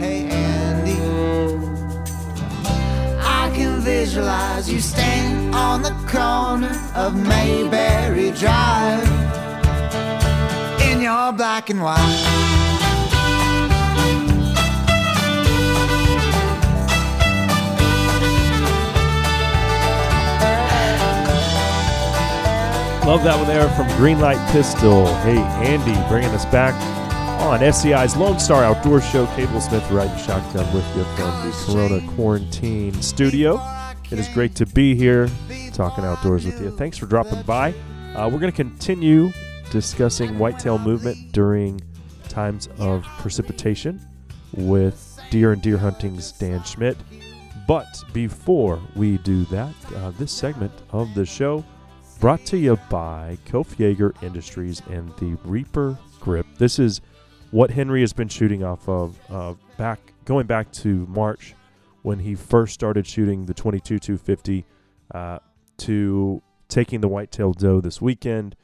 [0.00, 0.96] Hey Andy,
[3.20, 9.06] I can visualize you standing on the corner of Mayberry Drive
[10.80, 11.98] in your black and white.
[23.04, 25.14] Love that one there from Greenlight Pistol.
[25.16, 26.74] Hey, Andy, bringing us back
[27.40, 29.26] on SCI's Lone Star Outdoor Show.
[29.28, 33.58] Cable Smith riding shotgun with you from the Corona Quarantine Studio.
[34.10, 35.26] It is great to be here
[35.72, 36.70] talking outdoors with you.
[36.70, 37.70] Thanks for dropping by.
[38.14, 39.32] Uh, we're going to continue
[39.70, 41.80] discussing whitetail movement during
[42.28, 43.98] times of precipitation
[44.52, 46.98] with deer and deer hunting's Dan Schmidt.
[47.66, 51.64] But before we do that, uh, this segment of the show
[52.20, 56.46] brought to you by Kopfjager Industries and the Reaper Grip.
[56.58, 57.00] This is
[57.50, 61.54] what Henry has been shooting off of uh, back going back to March
[62.02, 64.64] when he first started shooting the 22 250
[65.12, 65.38] uh,
[65.78, 68.56] to taking the whitetail doe this weekend.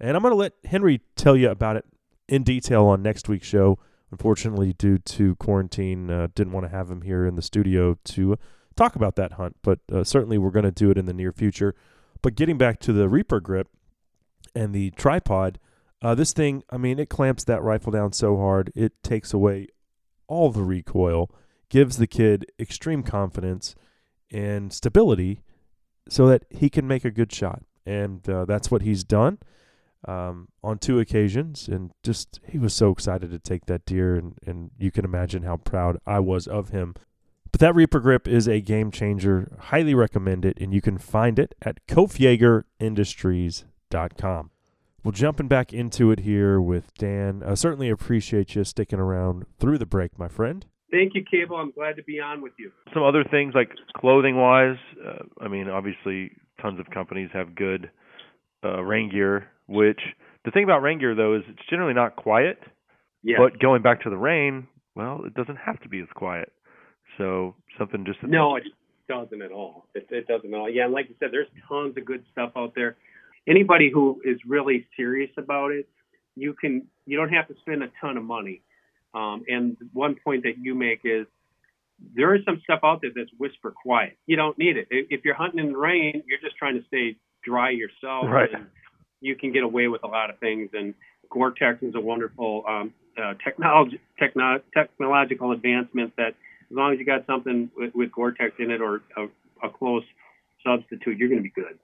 [0.00, 1.84] And I'm going to let Henry tell you about it
[2.28, 3.78] in detail on next week's show.
[4.10, 8.36] Unfortunately, due to quarantine, uh, didn't want to have him here in the studio to
[8.76, 11.32] talk about that hunt, but uh, certainly we're going to do it in the near
[11.32, 11.74] future.
[12.20, 13.68] But getting back to the Reaper grip
[14.54, 15.58] and the tripod,
[16.02, 19.68] uh, this thing, I mean, it clamps that rifle down so hard, it takes away
[20.26, 21.30] all the recoil,
[21.68, 23.76] gives the kid extreme confidence
[24.30, 25.42] and stability
[26.08, 27.62] so that he can make a good shot.
[27.86, 29.38] And uh, that's what he's done
[30.06, 31.68] um, on two occasions.
[31.68, 34.16] And just, he was so excited to take that deer.
[34.16, 36.96] And, and you can imagine how proud I was of him.
[37.50, 39.56] But that Reaper grip is a game changer.
[39.58, 40.58] Highly recommend it.
[40.60, 44.50] And you can find it at KopfjagerIndustries.com.
[45.04, 49.78] Well, jumping back into it here with Dan, I certainly appreciate you sticking around through
[49.78, 50.64] the break, my friend.
[50.92, 51.56] Thank you, Cable.
[51.56, 52.70] I'm glad to be on with you.
[52.94, 57.90] Some other things like clothing wise, uh, I mean, obviously, tons of companies have good
[58.64, 59.48] uh, rain gear.
[59.66, 60.00] Which
[60.44, 62.58] the thing about rain gear though is it's generally not quiet.
[63.22, 63.38] Yeah.
[63.38, 66.52] But going back to the rain, well, it doesn't have to be as quiet.
[67.18, 68.64] So something just No, it
[69.08, 69.86] doesn't at all.
[69.94, 70.70] It, it doesn't at all.
[70.70, 72.96] Yeah, and like you said, there's tons of good stuff out there.
[73.46, 75.88] Anybody who is really serious about it,
[76.36, 76.86] you can.
[77.06, 78.62] You don't have to spend a ton of money.
[79.14, 81.26] Um, and one point that you make is
[82.14, 84.16] there is some stuff out there that's whisper quiet.
[84.26, 84.88] You don't need it.
[84.90, 88.26] If if you're hunting in the rain, you're just trying to stay dry yourself.
[88.28, 88.52] Right.
[88.52, 88.66] And
[89.20, 90.70] you can get away with a lot of things.
[90.72, 90.94] And
[91.30, 96.34] Gore-Tex is a wonderful um, uh, technology, techno- technological advancement that
[96.70, 99.26] as long as you got something with, with Gore-Tex in it or a,
[99.66, 100.04] a close
[100.64, 101.78] substitute, you're going to be good.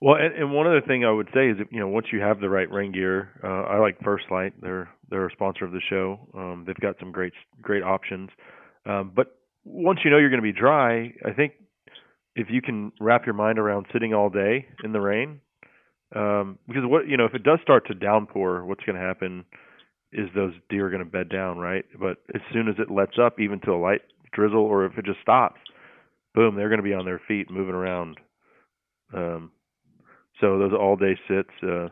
[0.00, 2.40] Well, and, and one other thing I would say is, you know, once you have
[2.40, 4.52] the right rain gear, uh, I like First Light.
[4.60, 6.28] They're they're a sponsor of the show.
[6.34, 7.32] Um, they've got some great
[7.62, 8.28] great options.
[8.84, 11.54] Um, but once you know you're going to be dry, I think
[12.34, 15.40] if you can wrap your mind around sitting all day in the rain,
[16.14, 19.44] um, because what you know, if it does start to downpour, what's going to happen
[20.12, 21.84] is those deer are going to bed down, right?
[21.98, 25.06] But as soon as it lets up, even to a light drizzle, or if it
[25.06, 25.60] just stops,
[26.34, 28.18] boom, they're going to be on their feet moving around.
[29.14, 29.52] Um,
[30.40, 31.88] so those all day sits, uh,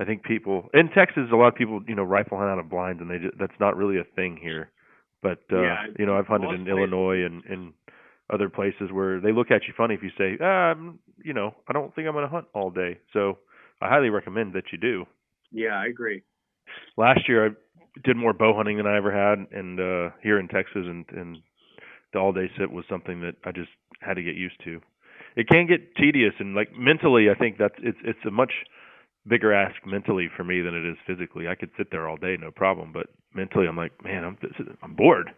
[0.00, 2.68] I think people in Texas, a lot of people, you know, rifle hunt out of
[2.70, 4.70] blinds, and they just, that's not really a thing here.
[5.22, 7.72] But uh, Yeah, you know, I've hunted in places- Illinois and and
[8.32, 11.72] other places where they look at you funny if you say, um, you know, I
[11.72, 12.98] don't think I'm going to hunt all day.
[13.12, 13.38] So
[13.82, 15.04] I highly recommend that you do.
[15.50, 16.22] Yeah, I agree.
[16.96, 17.50] Last year I
[18.04, 21.38] did more bow hunting than I ever had, and uh, here in Texas, and and
[22.12, 23.70] the all day sit was something that I just
[24.00, 24.80] had to get used to.
[25.36, 28.52] It can get tedious, and like mentally, I think that's it's it's a much
[29.26, 31.48] bigger ask mentally for me than it is physically.
[31.48, 34.66] I could sit there all day, no problem, but mentally, I'm like, man, I'm is,
[34.82, 35.30] I'm bored.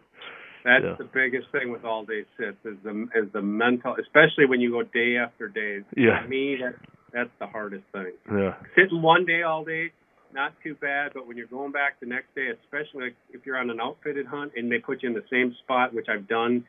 [0.63, 0.95] That's Yeah.
[0.97, 4.71] the biggest thing with all day sits is the is the mental, especially when you
[4.71, 5.81] go day after day.
[5.95, 6.21] Yeah.
[6.21, 6.75] To me, that
[7.13, 8.11] that's the hardest thing.
[8.29, 9.91] Yeah, Sitting one day all day,
[10.33, 13.57] not too bad, but when you're going back the next day, especially like if you're
[13.57, 16.65] on an outfitted hunt and they put you in the same spot, which I've done,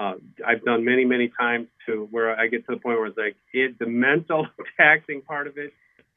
[0.00, 0.14] uh,
[0.46, 3.36] I've done many many times to where I get to the point where it's like
[3.52, 4.46] it, the mental
[4.78, 5.74] taxing part of it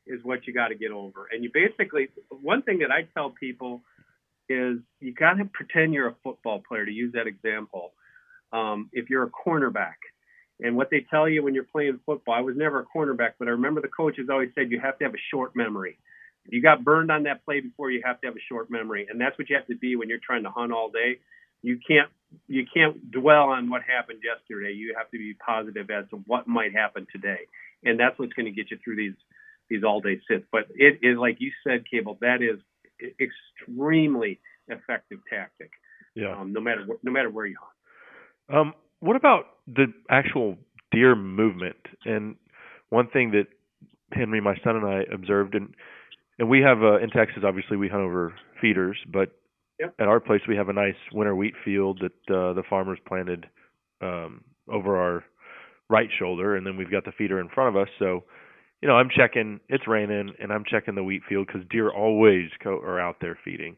[0.07, 1.27] is what you got to get over.
[1.31, 3.81] And you basically one thing that I tell people
[4.47, 6.85] is you got to pretend you're a football player.
[6.85, 7.91] To use that example,
[8.53, 9.99] um, if you're a cornerback,
[10.61, 13.49] and what they tell you when you're playing football, I was never a cornerback, but
[13.49, 15.97] I remember the coaches always said you have to have a short memory.
[16.45, 19.07] If you got burned on that play before, you have to have a short memory,
[19.09, 21.19] and that's what you have to be when you're trying to hunt all day.
[21.63, 22.09] You can't
[22.47, 24.73] you can't dwell on what happened yesterday.
[24.73, 27.47] You have to be positive as to what might happen today,
[27.83, 29.15] and that's what's going to get you through these
[29.69, 30.45] these all day sits.
[30.51, 32.17] But it is like you said, Cable.
[32.21, 32.59] That is
[33.19, 35.71] extremely effective tactic.
[36.15, 36.37] yeah.
[36.37, 37.57] Um, no matter no matter where you
[38.49, 38.59] are.
[38.59, 40.57] Um, what about the actual
[40.91, 41.77] deer movement?
[42.05, 42.35] And
[42.89, 43.47] one thing that
[44.11, 45.73] Henry, my son, and I observed, and
[46.39, 49.31] and we have uh, in Texas, obviously, we hunt over feeders, but
[49.83, 49.95] Yep.
[49.99, 53.47] at our place we have a nice winter wheat field that uh, the farmers planted
[54.01, 55.23] um, over our
[55.89, 57.89] right shoulder, and then we've got the feeder in front of us.
[57.99, 58.23] So,
[58.81, 59.59] you know, I'm checking.
[59.69, 63.37] It's raining, and I'm checking the wheat field because deer always go, are out there
[63.43, 63.77] feeding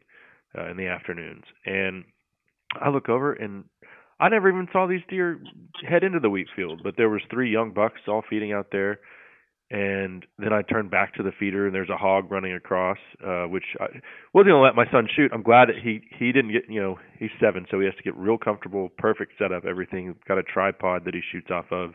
[0.56, 1.44] uh, in the afternoons.
[1.64, 2.04] And
[2.80, 3.64] I look over, and
[4.18, 5.40] I never even saw these deer
[5.88, 9.00] head into the wheat field, but there was three young bucks all feeding out there.
[9.68, 13.46] And then I turned back to the feeder, and there's a hog running across, uh,
[13.46, 13.86] which I
[14.32, 15.32] wasn't gonna let my son shoot.
[15.34, 18.02] I'm glad that he he didn't get, you know, he's seven, so he has to
[18.04, 20.14] get real comfortable, perfect setup, everything.
[20.28, 21.94] Got a tripod that he shoots off of,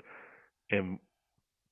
[0.70, 1.00] and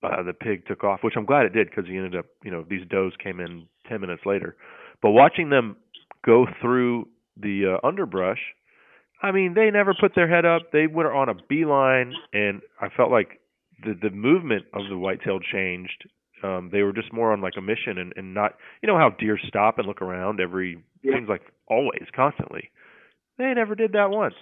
[0.02, 2.52] uh, the pig took off, which I'm glad it did because he ended up, you
[2.52, 4.56] know, these does came in ten minutes later.
[5.02, 5.76] But watching them
[6.26, 8.40] go through the uh, underbrush,
[9.22, 10.72] I mean, they never put their head up.
[10.72, 13.42] They were on a beeline, and I felt like
[13.84, 16.10] the the movement of the whitetail changed.
[16.42, 19.10] Um, they were just more on like a mission, and, and not, you know, how
[19.10, 21.16] deer stop and look around every Yeah.
[21.16, 22.72] seems like always, constantly.
[23.38, 24.36] They never did that once.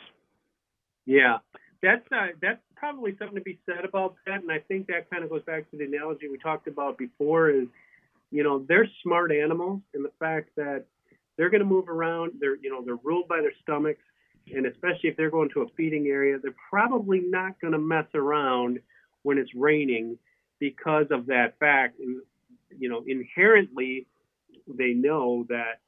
[1.05, 1.37] Yeah,
[1.81, 5.23] that's uh, that's probably something to be said about that, and I think that kind
[5.23, 7.49] of goes back to the analogy we talked about before.
[7.49, 7.67] Is
[8.31, 10.85] you know they're smart animals, and the fact that
[11.37, 12.33] they're going to move around.
[12.39, 14.03] They're you know they're ruled by their stomachs,
[14.53, 18.07] and especially if they're going to a feeding area, they're probably not going to mess
[18.13, 18.79] around
[19.27, 20.17] when it's raining
[20.59, 21.99] because of that fact.
[21.99, 22.21] And
[22.77, 24.07] you know inherently
[24.67, 25.79] they know that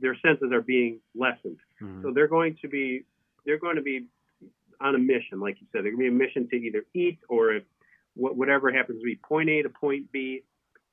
[0.00, 1.58] their senses are being lessened.
[2.02, 3.04] So they're going to be
[3.44, 4.06] they're going to be
[4.80, 5.84] on a mission, like you said.
[5.84, 7.62] They're going to be a mission to either eat or if
[8.16, 10.42] whatever happens to be point A to point B,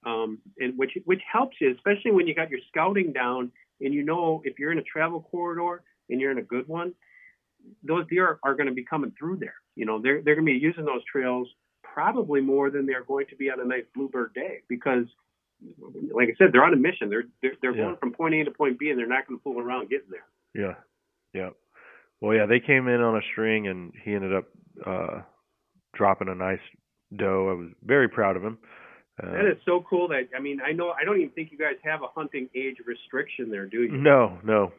[0.06, 4.04] um, and which which helps you, especially when you got your scouting down and you
[4.04, 6.94] know if you're in a travel corridor and you're in a good one,
[7.84, 9.56] those deer are, are going to be coming through there.
[9.76, 11.48] You know, they're they're going to be using those trails
[11.94, 15.06] probably more than they're going to be on a nice bluebird day because.
[16.12, 17.08] Like I said, they're on a mission.
[17.12, 17.84] They're they're, they're Yeah.
[17.84, 20.10] going from point A to point B, and they're not going to fool around getting
[20.10, 20.26] there.
[20.56, 20.74] Yeah,
[21.40, 21.50] yeah.
[22.20, 24.46] Well, yeah, they came in on a string, and he ended up
[24.84, 25.22] uh
[25.94, 26.60] dropping a nice
[27.16, 27.50] doe.
[27.52, 28.58] I was very proud of him.
[29.22, 30.08] Uh, That is so cool.
[30.08, 32.78] That I mean, I know I don't even think you guys have a hunting age
[32.88, 33.92] restriction there, do you?
[33.92, 34.72] no, no.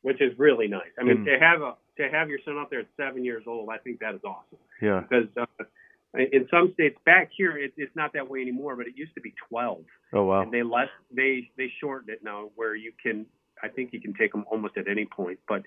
[0.00, 0.92] Which is really nice.
[0.98, 3.42] I mean, And- to have a to have your son out there at seven years
[3.46, 4.58] old, I think that is awesome.
[4.80, 5.64] Yeah, Because uh,
[6.14, 8.76] in some states back here, it, it's not that way anymore.
[8.76, 10.42] But it used to be twelve, Oh wow.
[10.42, 13.26] and they let they they shortened it now where you can.
[13.62, 15.62] I think you can take them almost at any point, but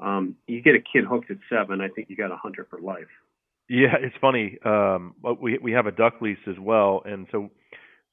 [0.00, 1.80] um, you get a kid hooked at seven.
[1.80, 3.08] I think you got a hunter for life.
[3.68, 4.58] Yeah, it's funny.
[4.64, 7.50] Um, we we have a duck lease as well, and so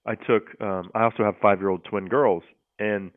[0.06, 0.50] I took.
[0.62, 2.44] Um, I also have five year old twin girls,
[2.80, 3.12] and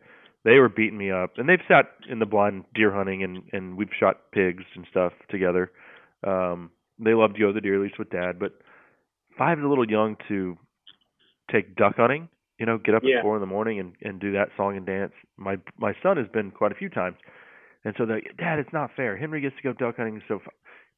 [0.44, 1.32] they were beating me up.
[1.36, 5.12] And they've sat in the blind deer hunting, and and we've shot pigs and stuff
[5.30, 5.70] together.
[6.26, 8.52] Um, they love to go to the deer lease with dad, but
[9.36, 10.56] five's a little young to
[11.50, 12.28] take duck hunting.
[12.58, 13.16] You know, get up Yeah.
[13.18, 15.12] at four in the morning and and do that song and dance.
[15.36, 17.16] My my son has been quite a few times,
[17.84, 19.16] and so they, Dad, it's not fair.
[19.16, 20.40] Henry gets to go duck hunting, so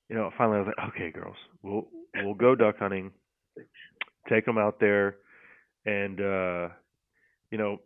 [0.09, 3.11] you know, finally I was like, okay, girls, we'll we'll go duck hunting,
[4.29, 5.17] take them out there,
[5.87, 6.69] and uh,
[7.51, 7.79] you know,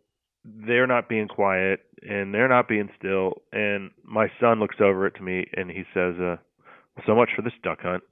[0.43, 3.33] they're not being quiet and they're not being still.
[3.53, 6.37] And my son looks over at me and he says, uh,
[7.05, 8.03] "So much for this duck hunt."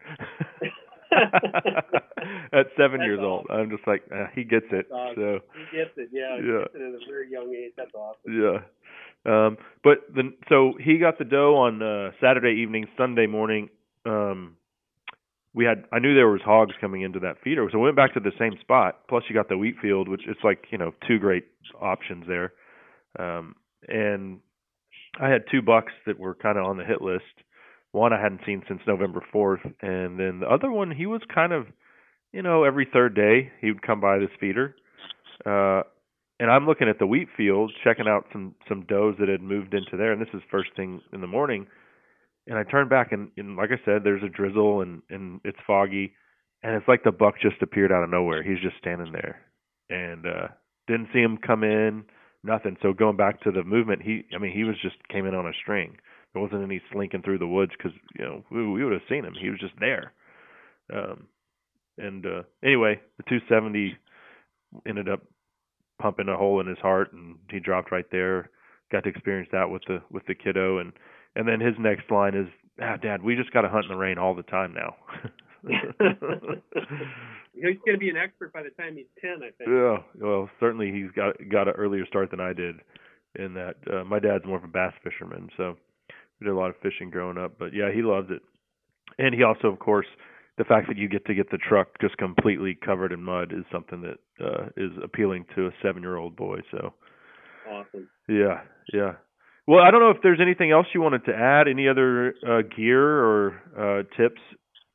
[1.12, 4.86] at seven That's years old, I'm just like, uh, he gets it.
[4.92, 5.16] Awesome.
[5.16, 5.40] So
[5.72, 6.38] He gets it, yeah.
[6.40, 6.60] He Yeah.
[6.64, 7.74] gets it at a very young age.
[7.78, 8.32] That's awesome.
[8.32, 8.60] yeah.
[9.26, 13.70] Um but the so he got the doe on uh Saturday evening, Sunday morning.
[14.06, 14.56] Um
[15.54, 18.14] we had I knew there was hogs coming into that feeder, so we went back
[18.14, 19.08] to the same spot.
[19.10, 21.46] Plus you got the wheat field, which it's like, you know, two great
[21.82, 22.54] options there.
[23.18, 23.56] Um
[23.88, 24.40] and
[25.20, 27.24] I had two bucks that were kind of on the hit list.
[27.92, 31.52] One I hadn't seen since November 4th, and then the other one he was kind
[31.52, 31.66] of,
[32.32, 34.76] you know, every third day he would come by this feeder.
[35.46, 35.84] Uh
[36.42, 39.74] and I'm looking at the wheat field, checking out some some does that had moved
[39.74, 41.68] into there, and this is first thing in the morning.
[42.48, 45.58] And I turn back, and, and like I said, there's a drizzle, and and it's
[45.68, 46.14] foggy,
[46.64, 48.42] and it's like the buck just appeared out of nowhere.
[48.42, 49.42] He's just standing there,
[49.90, 50.48] and uh
[50.88, 52.06] didn't see him come in,
[52.44, 52.78] nothing.
[52.82, 55.46] So going back to the movement, he, I mean, he was just came in on
[55.46, 55.98] a string.
[56.34, 59.26] There wasn't any slinking through the woods because you know we, we would have seen
[59.26, 59.34] him.
[59.40, 60.14] He was just there.
[60.94, 61.28] Um,
[61.98, 63.98] and uh anyway, the 270
[64.88, 65.22] ended up
[66.00, 68.50] pumping a hole in his heart and he dropped right there
[68.92, 70.94] got to experience that with the with the kiddo and
[71.36, 72.48] and then his next line is
[72.82, 74.96] ah dad we just got to hunt in the rain all the time now
[77.54, 79.70] He's going to be an expert by the time he's ten, I think.
[79.70, 82.76] yeah well certainly he's got got an earlier start than i did
[83.36, 85.76] in that uh, my dad's more of a bass fisherman so
[86.40, 88.42] we did a lot of fishing growing up but yeah he loved it
[89.18, 90.08] and he also of course
[90.58, 93.64] the fact that you get to get the truck just completely covered in mud is
[93.72, 96.94] something that uh is appealing to a seven year old boy so
[97.70, 98.10] Awesome.
[98.28, 98.62] Yeah,
[98.94, 99.14] yeah.
[99.68, 101.68] Well, I don't know if there's anything else you wanted to add.
[101.68, 104.42] Any other uh, gear or uh, tips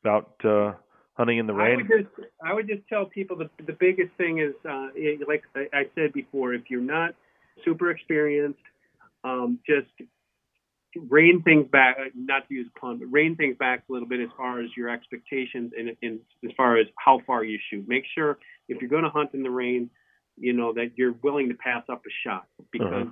[0.02, 0.72] about uh,
[1.14, 1.76] hunting in the I rain?
[1.76, 4.88] would just I would just tell people the the biggest thing is uh,
[5.28, 7.14] like I I said before, if you're not
[7.64, 8.58] super experienced,
[9.22, 9.86] um, just
[11.08, 11.96] rein things back.
[12.14, 14.70] Not to use a pun, but rein things back a little bit as far as
[14.76, 17.86] your expectations and, and as far as how far you shoot.
[17.88, 18.38] Make sure
[18.68, 19.90] if you're going to hunt in the rain,
[20.36, 23.10] you know that you're willing to pass up a shot because Uh-huh.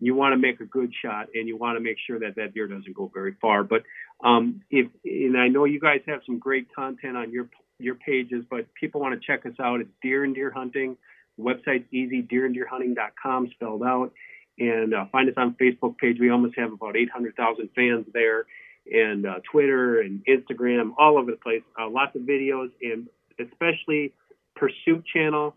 [0.00, 2.54] you want to make a good shot and you want to make sure that that
[2.54, 3.64] deer doesn't go very far.
[3.64, 3.82] But
[4.22, 7.48] um, if and I know you guys have some great content on your
[7.80, 9.80] your pages, but people want to check us out.
[9.80, 10.96] It's Deer and Deer Hunting.
[11.36, 14.12] The website's easy, deeranddeerhunting.com spelled out.
[14.58, 16.18] And uh, find us on Facebook page.
[16.20, 18.46] We almost have about 800,000 fans there.
[18.90, 21.62] and uh, Twitter and Instagram, all over the place.
[21.80, 23.06] Uh, lots of videos, and
[23.38, 24.12] especially
[24.56, 25.54] Pursuit Channel,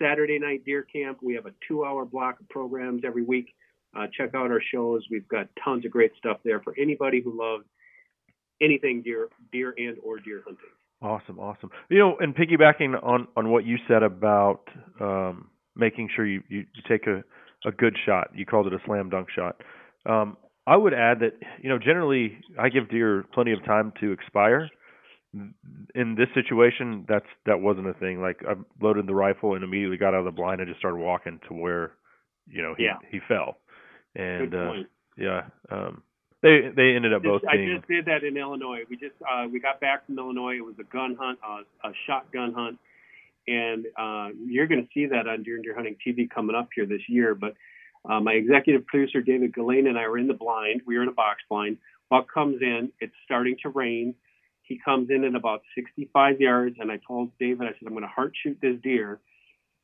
[0.00, 1.18] Saturday Night Deer Camp.
[1.22, 3.54] We have a two hour block of programs every week.
[3.96, 5.02] Uh, check out our shows.
[5.10, 7.64] We've got tons of great stuff there for anybody who loves
[8.60, 10.64] anything deer, deer and or deer hunting.
[11.00, 11.70] Awesome, awesome.
[11.90, 14.68] You know, and piggybacking on on what you said about
[15.00, 17.24] um, making sure you you take a
[17.64, 18.28] a good shot.
[18.34, 19.60] You called it a slam dunk shot.
[20.06, 20.36] Um,
[20.66, 24.68] I would add that you know generally I give deer plenty of time to expire.
[25.94, 28.20] In this situation, that's that wasn't a thing.
[28.20, 30.98] Like I loaded the rifle and immediately got out of the blind and just started
[30.98, 31.92] walking to where,
[32.46, 32.98] you know, he Yeah.
[33.10, 33.56] he fell,
[34.14, 34.72] and uh,
[35.16, 36.02] yeah, um,
[36.40, 38.82] they they ended up both Just- I just did that in Illinois.
[38.88, 40.56] We just uh, we got back from Illinois.
[40.56, 42.78] It was a gun hunt, uh, a shotgun hunt,
[43.46, 46.68] and uh, you're going to see that on Deer and Deer Hunting TV coming up
[46.74, 47.34] here this year.
[47.34, 47.54] But
[48.08, 50.82] uh, my executive producer David Gillane and I were in the blind.
[50.86, 51.78] We were in a box blind.
[52.10, 52.90] Buck comes in.
[53.00, 54.14] It's starting to rain.
[54.62, 58.02] He comes in at about 65 yards, and I told David, I said, I'm going
[58.02, 59.20] to heart shoot this deer.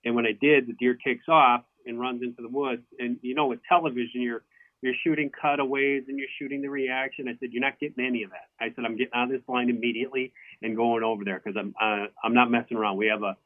[0.05, 2.83] And when I did, the deer takes off and runs into the woods.
[2.99, 4.43] And you know, with television, you're
[4.83, 7.29] you're shooting cutaways and you're shooting the reaction.
[7.29, 8.49] I said, you're not getting any of that.
[8.59, 10.33] I said, I'm getting out of this blind immediately
[10.63, 12.97] and going over there because I'm uh, I'm not messing around.
[12.97, 13.37] We have a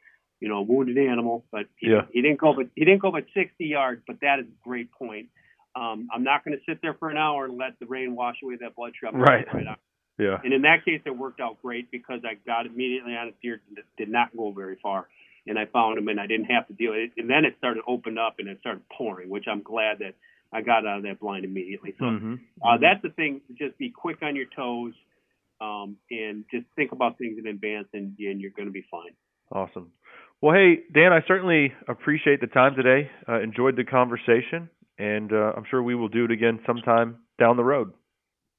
[0.44, 2.02] you know a wounded animal, but he, Yeah.
[2.12, 4.02] he didn't go but he didn't go but 60 yards.
[4.06, 5.28] But that is a great point.
[5.74, 8.36] Um, I'm not going to sit there for an hour and let the rain wash
[8.44, 9.12] away that blood trail.
[9.12, 9.46] Right.
[9.52, 9.66] right
[10.18, 13.32] yeah And in that case, it worked out great because I got immediately on a
[13.42, 15.08] deer that did not go very far,
[15.46, 17.12] and I found him, and I didn't have to deal with it.
[17.16, 20.14] And then it started to open up, and it started pouring, which I'm glad that
[20.52, 21.94] I got out of that blind immediately.
[21.98, 22.34] So hmm
[22.64, 23.40] uh, that's the thing.
[23.58, 24.94] Just be quick on your toes,
[25.60, 29.14] um, and just think about things in advance, and, and you're going to be fine.
[29.50, 29.90] Awesome.
[30.44, 33.10] Well, hey, Dan, I certainly appreciate the time today.
[33.26, 34.68] Uh, enjoyed the conversation,
[34.98, 37.94] and uh, I'm sure we will do it again sometime down the road.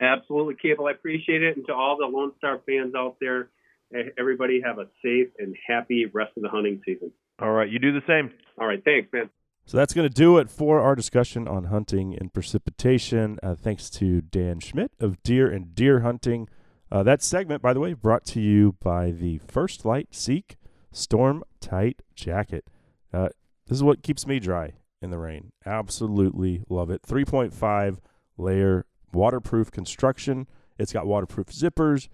[0.01, 0.87] Absolutely, Cable.
[0.87, 3.49] I appreciate it, and to all the Lone Star fans out there,
[3.93, 7.11] eh, everybody have a safe and happy rest of the hunting season.
[7.37, 8.31] All right, you do the same.
[8.59, 9.29] All right, thanks, man.
[9.67, 13.37] So that's going to do it for our discussion on hunting and precipitation.
[13.43, 16.49] Uh, thanks to Dan Schmidt of Deer and Deer Hunting.
[16.91, 20.57] Uh, that segment, by the way, brought to you by the First Lite Seek
[20.95, 22.65] Storm Tight Jacket.
[23.13, 23.29] Uh,
[23.67, 25.51] this is what keeps me dry in the rain.
[25.65, 27.01] Absolutely love it.
[27.03, 27.97] 3.5
[28.37, 30.47] layer waterproof construction.
[30.77, 32.07] It's got waterproof zippers.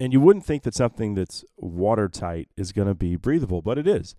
[0.00, 3.86] And you wouldn't think that something that's watertight is going to be breathable, but it
[3.86, 4.14] is.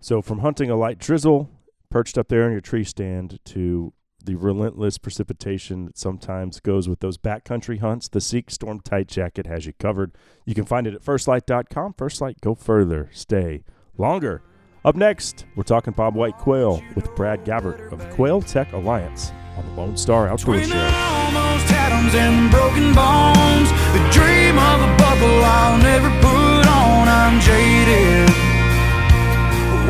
[0.00, 1.50] So, from hunting a light drizzle
[1.90, 3.92] perched up there on your tree stand to
[4.24, 9.46] the relentless precipitation that sometimes goes with those backcountry hunts, the Seek Storm Tight Jacket
[9.46, 10.12] has you covered.
[10.44, 11.94] You can find it at firstlite.com.
[11.94, 13.64] First Lite, go further, stay
[13.98, 14.42] longer.
[14.84, 19.72] Up next, we're talking Bobwhite Quail with Brad Dabbert of Quail Tech Alliance on the
[19.80, 20.74] Lone Star Outdoor Show.
[20.76, 27.08] almost atoms and broken bones, the dream of a buckle I'll never put on.
[27.08, 28.28] I'm jaded.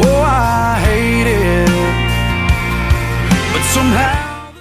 [0.05, 2.02] Oh, I hate it.
[3.73, 4.53] Somehow.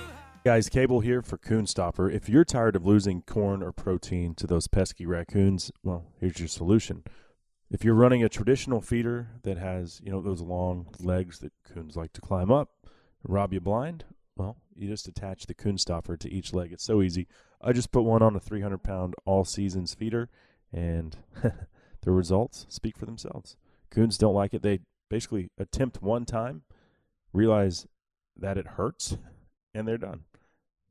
[0.45, 2.09] Guys, Cable here for Coon Stopper.
[2.09, 6.47] If you're tired of losing corn or protein to those pesky raccoons, well, here's your
[6.47, 7.03] solution.
[7.69, 11.97] If you're running a traditional feeder that has, you know, those long legs that coons
[11.97, 12.69] like to climb up
[13.23, 14.05] rob you blind,
[14.37, 16.71] well, you just attach the Coon Stopper to each leg.
[16.71, 17.27] It's so easy.
[17.61, 20.29] I just put one on a 300 pound all seasons feeder,
[20.71, 21.17] and
[22.01, 23.57] the results speak for themselves.
[23.89, 24.61] Coons don't like it.
[24.61, 26.61] They basically attempt one time,
[27.33, 27.87] realize
[28.37, 29.17] that it hurts,
[29.73, 30.25] and they're done.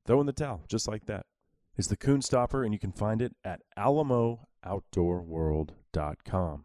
[0.06, 1.26] Throw in the towel, just like that.
[1.76, 6.64] It's the Coon Stopper, and you can find it at AlamoOutdoorWorld.com.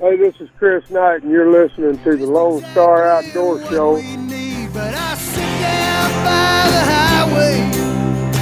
[0.00, 3.94] Hey, this is Chris Knight, and you're listening to the Lone Star Outdoor Show.
[4.72, 7.62] But I sit down by the highway.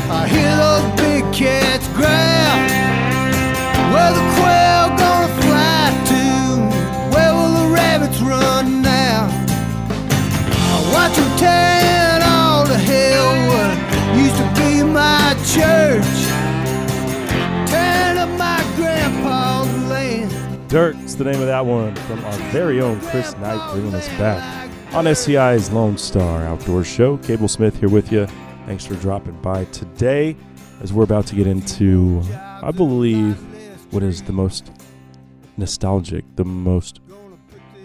[0.08, 2.56] I hear those big cats growl.
[3.92, 6.24] Where the quail gonna fly to?
[7.14, 9.28] Where will the rabbits run now?
[10.48, 13.76] I watch them all hell what
[14.16, 16.16] used to be my church.
[17.68, 19.11] Tearing up my grandpa's land.
[20.72, 24.08] Dirt is the name of that one from our very own Chris Knight bringing us
[24.16, 27.18] back on SCI's Lone Star Outdoor Show.
[27.18, 28.24] Cable Smith here with you.
[28.64, 30.34] Thanks for dropping by today.
[30.80, 33.36] as we're about to get into, I believe,
[33.92, 34.72] what is the most
[35.58, 37.00] nostalgic, the most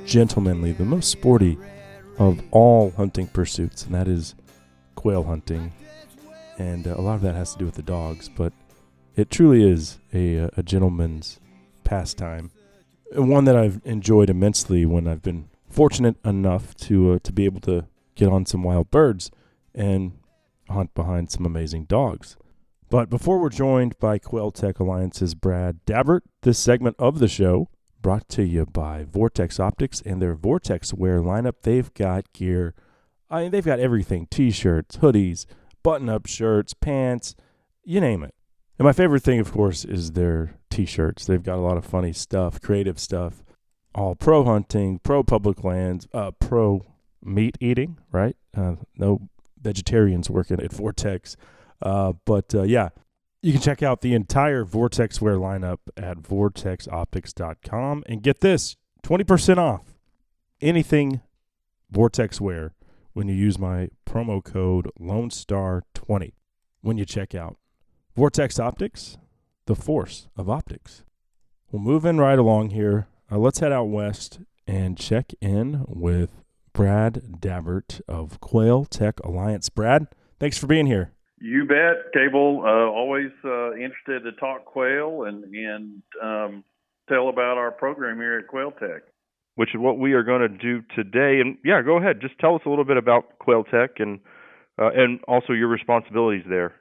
[0.05, 1.57] gentlemanly, the most sporty
[2.17, 4.33] of all hunting pursuits, and that is
[4.95, 5.73] quail hunting.
[6.57, 8.53] And uh, a lot of that has to do with the dogs, but
[9.17, 11.41] it truly is a, uh, a gentleman's
[11.83, 12.49] pastime,
[13.13, 17.61] one that I've enjoyed immensely when I've been fortunate enough to uh, to be able
[17.61, 19.31] to get on some wild birds
[19.75, 20.13] and
[20.69, 22.35] hunt behind some amazing dogs.
[22.89, 27.69] But before we're joined by Quail Tech Alliance's Brad Dabbert, this segment of the show
[28.01, 31.55] brought to you by Vortex Optics and their Vortex Wear lineup.
[31.63, 32.75] They've got gear.
[33.29, 35.45] I mean, they've got everything t-shirts, hoodies,
[35.83, 37.35] button-up shirts, pants,
[37.83, 38.33] you name it.
[38.79, 41.25] And my favorite thing, of course, is their t-shirts.
[41.25, 43.43] They've got a lot of funny stuff, creative stuff,
[43.95, 46.85] all pro hunting, pro public lands, uh, pro
[47.23, 48.35] meat eating, right?
[48.55, 49.27] Uh, no
[49.59, 51.35] vegetarians working at Vortex.
[51.81, 52.89] Uh, but uh, yeah,
[53.41, 59.57] you can check out the entire Vortex Wear lineup at vortexoptics.com and get this 20%
[59.57, 59.95] off
[60.61, 61.21] anything
[61.89, 62.75] Vortex Wear
[63.13, 66.35] when you use my promo code Lone Star 20
[66.81, 67.57] when you check out.
[68.15, 69.17] Vortex Optics,
[69.67, 71.03] the force of optics.
[71.71, 73.07] We'll move in right along here.
[73.31, 76.43] Uh, let's head out west and check in with
[76.73, 79.69] Brad Dabbert of Quail Tech Alliance.
[79.69, 80.07] Brad,
[80.39, 81.11] thanks for being here.
[81.39, 82.63] You bet, Cable.
[82.65, 86.63] Uh, always uh, interested to talk quail and and um,
[87.09, 89.03] tell about our program here at Quail Tech.
[89.55, 91.39] Which is what we are going to do today.
[91.41, 92.21] And yeah, go ahead.
[92.21, 94.19] Just tell us a little bit about Quail Tech and
[94.79, 96.73] uh, and also your responsibilities there.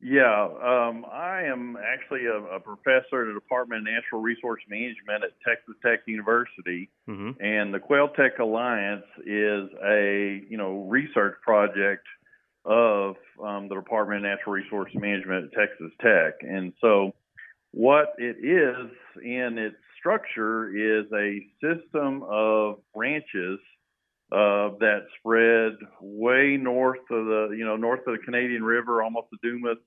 [0.00, 5.24] Yeah, um, I am actually a, a, professor at the Department of Natural Resource Management
[5.24, 7.42] at Texas Tech University, mm-hmm.
[7.42, 12.06] and the Quail Tech Alliance is a you know research project
[12.64, 16.34] of um, the Department of Natural Resource Management at Texas Tech.
[16.42, 17.12] And so,
[17.72, 18.90] what it is
[19.24, 23.58] in its structure is a system of branches
[24.30, 29.28] uh, that spread way north of the, you know, north of the Canadian River, almost
[29.30, 29.78] to Dumas,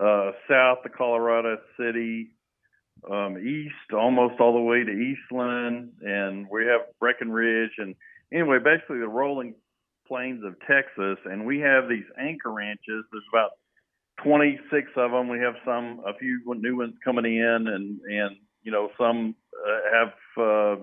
[0.00, 2.30] uh, south to Colorado City,
[3.10, 7.94] um, east almost all the way to Eastland, and we have Breckenridge, and
[8.32, 9.54] anyway, basically the rolling
[10.06, 13.04] plains of Texas, and we have these anchor ranches.
[13.12, 13.50] There's about
[14.24, 15.28] 26 of them.
[15.28, 19.78] We have some, a few new ones coming in, and and you know some uh,
[19.92, 20.82] have uh,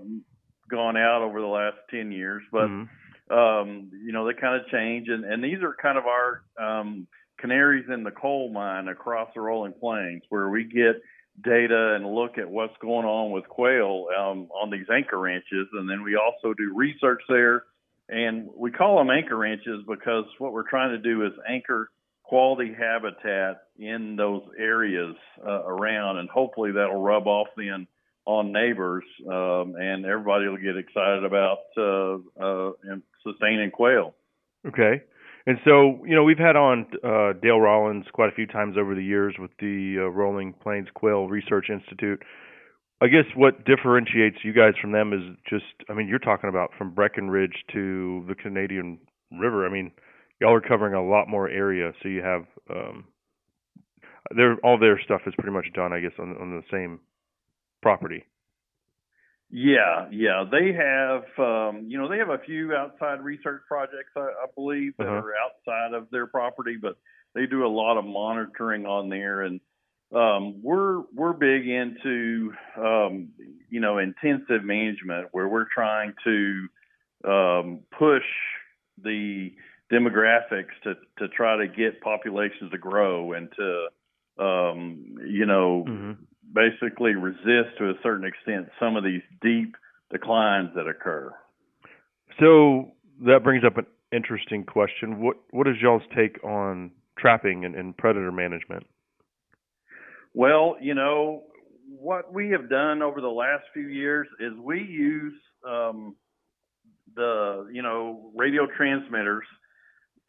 [0.70, 3.34] gone out over the last 10 years, but mm-hmm.
[3.34, 7.07] um, you know they kind of change, and and these are kind of our um,
[7.40, 11.02] canaries in the coal mine across the rolling plains, where we get
[11.44, 15.90] data and look at what's going on with quail um, on these anchor ranches, and
[15.90, 17.64] then we also do research there
[18.10, 21.90] and we call them anchor ranches because what we're trying to do is anchor
[22.24, 25.16] quality habitat in those areas
[25.46, 27.88] uh, around, and hopefully that'll rub off then
[28.26, 32.72] on neighbors, um, and everybody will get excited about uh, uh,
[33.24, 34.16] sustaining quail.
[34.68, 35.04] Okay.
[35.48, 38.96] And so, you know, we've had on uh, Dale Rollins quite a few times over
[38.96, 42.24] the years with the uh, Rolling Plains Quail Research Institute.
[43.02, 46.72] I guess what differentiates you guys from them is just, I mean, you're talking about
[46.78, 49.00] from Breckenridge to the Canadian
[49.39, 49.68] River.
[49.68, 49.91] I mean,
[50.39, 53.06] y'all are covering a lot more area, so you have um,
[54.64, 57.00] all their stuff is pretty much done, I guess, on on the same
[57.82, 58.26] property.
[59.50, 64.22] Yeah, yeah, they have, um, you know, they have a few outside research projects, I,
[64.22, 65.14] I believe, that uh-huh.
[65.14, 66.98] are outside of their property, but
[67.36, 69.60] they do a lot of monitoring on there and
[70.14, 73.30] um, we're we're big into um,
[73.70, 76.68] you know intensive management where we're trying to
[77.28, 78.24] um, push
[79.02, 79.52] the
[79.91, 83.88] demographics to to try to get populations to grow and to
[84.43, 86.12] um, you know mm-hmm.
[86.56, 89.76] Basically resist to a certain extent some of these deep
[90.12, 91.32] declines that occur.
[92.39, 92.93] So
[93.26, 95.22] that brings up an interesting question.
[95.22, 98.88] What what is y'all's take on trapping and, and predator management?
[100.34, 101.43] Well, you know,
[101.88, 105.34] what we have done over the last few years is we use
[105.68, 106.16] um,
[107.16, 109.45] the, you know, radio transmitters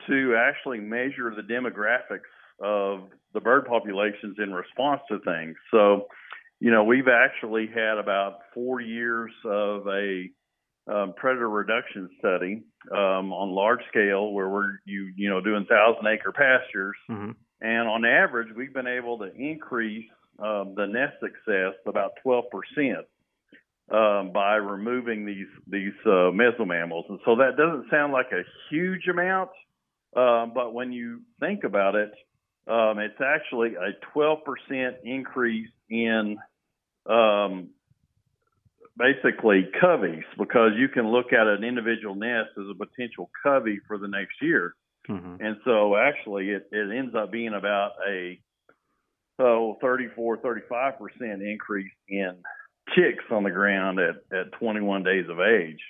[0.07, 2.31] to actually measure the demographics
[2.61, 5.57] of the bird populations in response to things.
[5.71, 6.07] So,
[6.61, 10.31] you know, we've actually had about four years of a
[10.89, 16.07] um, predator reduction study um, on large scale where we're you you know doing thousand
[16.07, 17.33] acre pastures mm-hmm.
[17.61, 23.07] And on average, we've been able to increase um, the nest success about 12 percent
[23.91, 27.09] um, by removing these these uh, mesomammals.
[27.09, 29.51] And so that doesn't sound like a huge amount,
[30.15, 32.13] um, but when you think about it,
[32.67, 36.37] um, it's actually a 12% increase in
[37.09, 37.71] um,
[38.97, 43.99] basically coveys because you can look at an individual nest as a potential covey for
[43.99, 44.75] the next year.
[45.09, 45.37] Mm-hmm.
[45.45, 48.41] And so actually it, it ends up being about a
[49.39, 50.97] so 34, 35%
[51.43, 52.37] increase in
[52.95, 55.81] chicks on the ground at, at 21 days of age.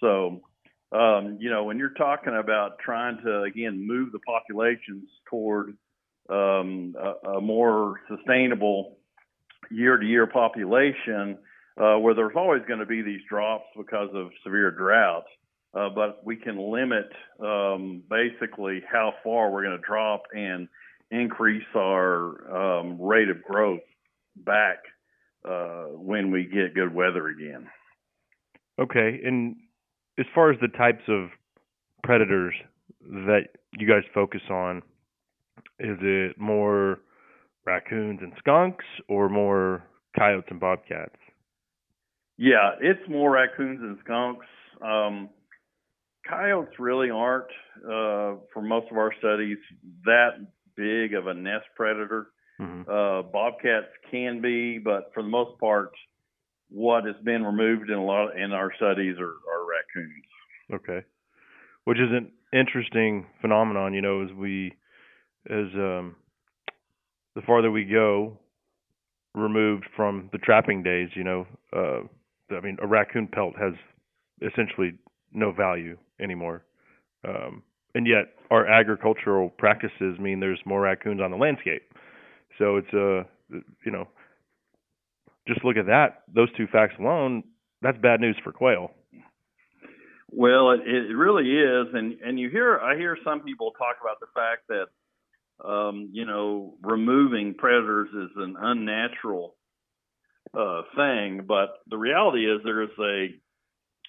[0.00, 0.40] So,
[0.92, 5.76] um, you know, when you're talking about trying to, again, move the populations toward
[6.28, 8.96] um, a, a more sustainable
[9.70, 11.38] year to year population,
[11.80, 15.24] uh, where there's always going to be these drops because of severe drought,
[15.74, 17.10] uh, but we can limit
[17.40, 20.68] um, basically how far we're going to drop and
[21.10, 23.80] increase our um, rate of growth
[24.36, 24.78] back
[25.48, 27.66] uh, when we get good weather again.
[28.78, 29.56] Okay, and
[30.18, 31.28] as far as the types of
[32.02, 32.54] predators
[33.00, 33.48] that
[33.78, 34.82] you guys focus on,
[35.78, 37.00] is it more
[37.64, 39.84] raccoons and skunks or more
[40.16, 41.16] coyotes and bobcats?
[42.38, 44.46] Yeah, it's more raccoons and skunks.
[44.82, 45.30] Um,
[46.28, 47.50] coyotes really aren't,
[47.84, 49.58] uh, for most of our studies,
[50.04, 50.46] that
[50.76, 52.28] big of a nest predator.
[52.60, 52.90] Mm-hmm.
[52.90, 55.90] Uh, bobcats can be, but for the most part,
[56.68, 60.24] what has been removed in a lot in our studies are, are raccoons.
[60.72, 61.06] Okay,
[61.84, 63.94] which is an interesting phenomenon.
[63.94, 64.72] You know, as we
[65.50, 66.16] as um,
[67.34, 68.38] the farther we go
[69.34, 72.00] removed from the trapping days, you know, uh,
[72.54, 73.74] I mean, a raccoon pelt has
[74.40, 74.94] essentially
[75.32, 76.64] no value anymore.
[77.26, 77.62] Um,
[77.94, 81.82] and yet, our agricultural practices mean there's more raccoons on the landscape.
[82.58, 84.08] So it's a, uh, you know,
[85.46, 86.22] just look at that.
[86.32, 87.44] Those two facts alone,
[87.82, 88.90] that's bad news for quail.
[90.30, 94.18] Well, it, it really is, and and you hear I hear some people talk about
[94.20, 94.86] the fact that
[95.64, 99.54] um, you know removing predators is an unnatural
[100.56, 103.28] uh, thing, but the reality is there is a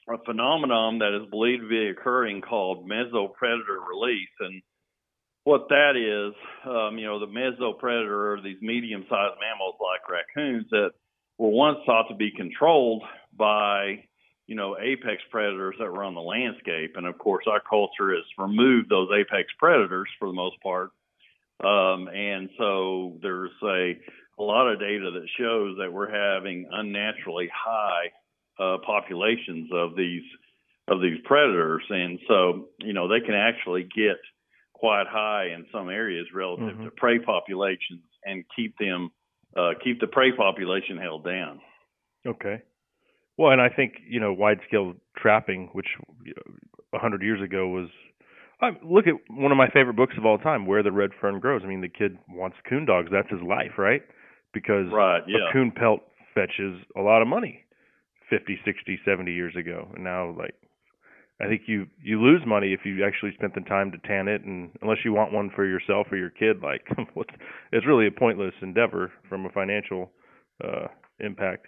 [0.10, 4.62] a phenomenon that is believed to be occurring called mesopredator release, and
[5.44, 6.34] what that is,
[6.66, 10.92] um, you know, the mesopredator are these medium-sized mammals like raccoons that
[11.38, 13.04] were once thought to be controlled
[13.38, 14.04] by
[14.48, 16.94] you know, apex predators that were on the landscape.
[16.96, 20.92] And of course, our culture has removed those apex predators for the most part.
[21.64, 23.98] Um, and so there's a,
[24.40, 28.12] a lot of data that shows that we're having unnaturally high
[28.60, 30.24] uh, populations of these
[30.90, 34.18] of these predators, and so you know they can actually get
[34.74, 36.86] quite high in some areas relative Mhm.
[36.86, 39.12] to prey populations and keep them
[39.56, 41.60] uh, keep the prey population held down.
[42.26, 42.62] Okay.
[43.38, 45.88] Well, and I think you know wide scale trapping, which
[46.94, 47.90] a hundred years ago was.
[48.62, 51.40] I look at one of my favorite books of all time, Where the Red Fern
[51.40, 51.62] Grows.
[51.64, 53.10] I mean, the kid wants coon dogs.
[53.12, 54.02] That's his life, right?
[54.54, 55.50] Because Right, yeah.
[55.50, 56.02] a coon pelt
[56.34, 57.66] fetches a lot of money
[58.30, 59.90] 50, 60, 70 years ago.
[59.94, 60.56] And now, like,
[61.40, 64.44] I think you you lose money if you actually spent the time to tan it,
[64.44, 66.82] and unless you want one for yourself or your kid, like,
[67.72, 70.12] it's really a pointless endeavor from a financial
[70.64, 70.88] uh,
[71.20, 71.68] impact.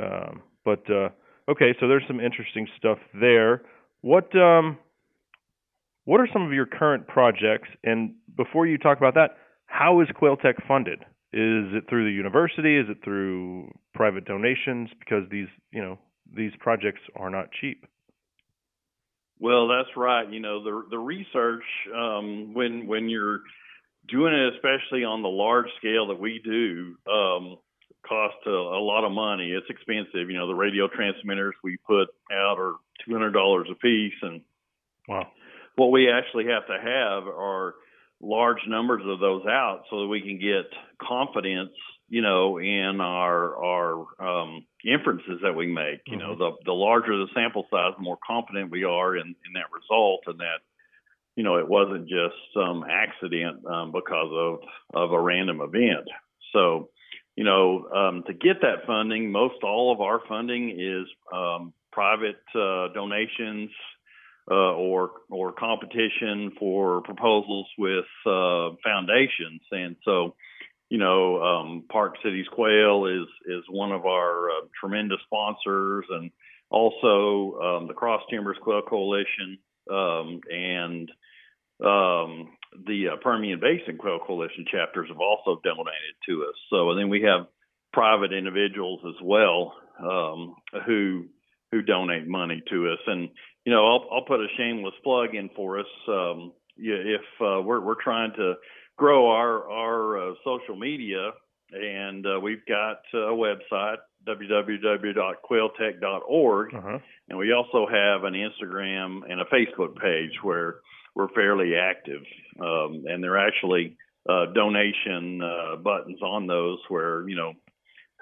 [0.00, 1.10] Um, but uh,
[1.50, 3.60] okay, so there's some interesting stuff there.
[4.00, 4.78] What um,
[6.04, 7.68] what are some of your current projects?
[7.82, 9.36] And before you talk about that,
[9.66, 11.00] how is Quail Tech funded?
[11.32, 12.78] Is it through the university?
[12.78, 14.90] Is it through private donations?
[14.98, 15.98] Because these, you know,
[16.32, 17.84] these projects are not cheap.
[19.40, 20.30] Well, that's right.
[20.30, 23.40] You know, the the research um, when when you're
[24.08, 27.56] doing it, especially on the large scale that we do, um,
[28.06, 29.50] costs a, a lot of money.
[29.50, 30.30] It's expensive.
[30.30, 34.42] You know, the radio transmitters we put out are two hundred dollars a piece, and
[35.08, 35.28] Wow.
[35.76, 37.74] What we actually have to have are
[38.20, 40.66] large numbers of those out so that we can get
[41.00, 41.72] confidence
[42.08, 46.00] you know in our our um inferences that we make.
[46.06, 49.52] You know the the larger the sample size the more confident we are in in
[49.54, 50.60] that result and that
[51.36, 54.58] you know it wasn't just some accident um because of
[54.94, 56.06] of a random event.
[56.52, 56.90] So
[57.36, 62.42] you know um to get that funding most all of our funding is um private
[62.54, 63.70] uh donations
[64.50, 70.34] uh, or or competition for proposals with uh, foundations, and so
[70.90, 76.30] you know um, Park Cities Quail is is one of our uh, tremendous sponsors, and
[76.70, 79.58] also um, the Cross Timbers Quail Coalition
[79.90, 81.10] um, and
[81.82, 86.54] um, the uh, Permian Basin Quail Coalition chapters have also donated to us.
[86.70, 87.46] So and then we have
[87.92, 91.26] private individuals as well um, who
[91.72, 92.98] who donate money to us.
[93.06, 93.30] And
[93.64, 95.86] you know, I'll I'll put a shameless plug in for us.
[96.08, 98.54] Um, yeah, if uh, we're we're trying to
[98.96, 101.30] grow our our uh, social media,
[101.72, 103.96] and uh, we've got a website
[104.26, 106.98] www.quailtech.org, Uh-huh.
[107.28, 110.76] and we also have an Instagram and a Facebook page where
[111.14, 112.22] we're fairly active,
[112.60, 113.96] um, and there are actually
[114.28, 117.52] uh, donation uh, buttons on those where you know,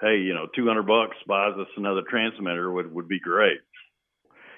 [0.01, 3.59] hey, you know, 200 bucks buys us another transmitter would would be great.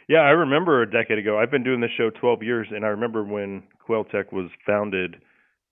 [0.07, 1.39] Yeah, I remember a decade ago.
[1.39, 5.15] I've been doing this show 12 years, and I remember when Quail Tech was founded,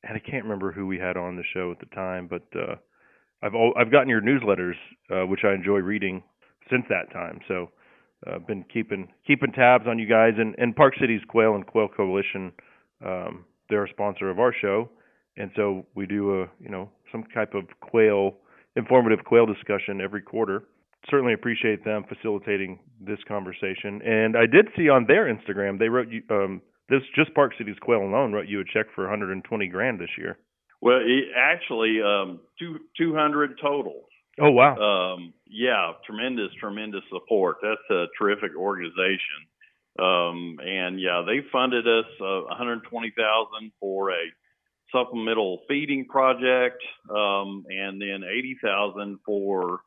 [0.03, 2.75] and I can't remember who we had on the show at the time, but uh,
[3.43, 4.73] I've al- I've gotten your newsletters,
[5.11, 6.23] uh, which I enjoy reading
[6.69, 7.41] since that time.
[7.47, 7.69] So
[8.25, 11.65] uh, I've been keeping keeping tabs on you guys, and, and Park Cities Quail and
[11.67, 12.51] Quail Coalition,
[13.05, 14.89] um, they're a sponsor of our show,
[15.37, 18.33] and so we do a you know some type of quail
[18.75, 20.63] informative quail discussion every quarter
[21.09, 24.01] certainly appreciate them facilitating this conversation.
[24.03, 27.77] And I did see on their Instagram they wrote you um this just Park Cities
[27.81, 30.37] Quail alone wrote you a check for 120 grand this year.
[30.81, 34.03] Well, it, actually, um, two 200 total.
[34.41, 34.75] Oh wow.
[34.75, 37.57] Um, yeah, tremendous, tremendous support.
[37.61, 39.47] That's a terrific organization.
[39.99, 44.23] Um, and yeah, they funded us uh, 120,000 for a
[44.91, 49.81] supplemental feeding project, um, and then 80,000 for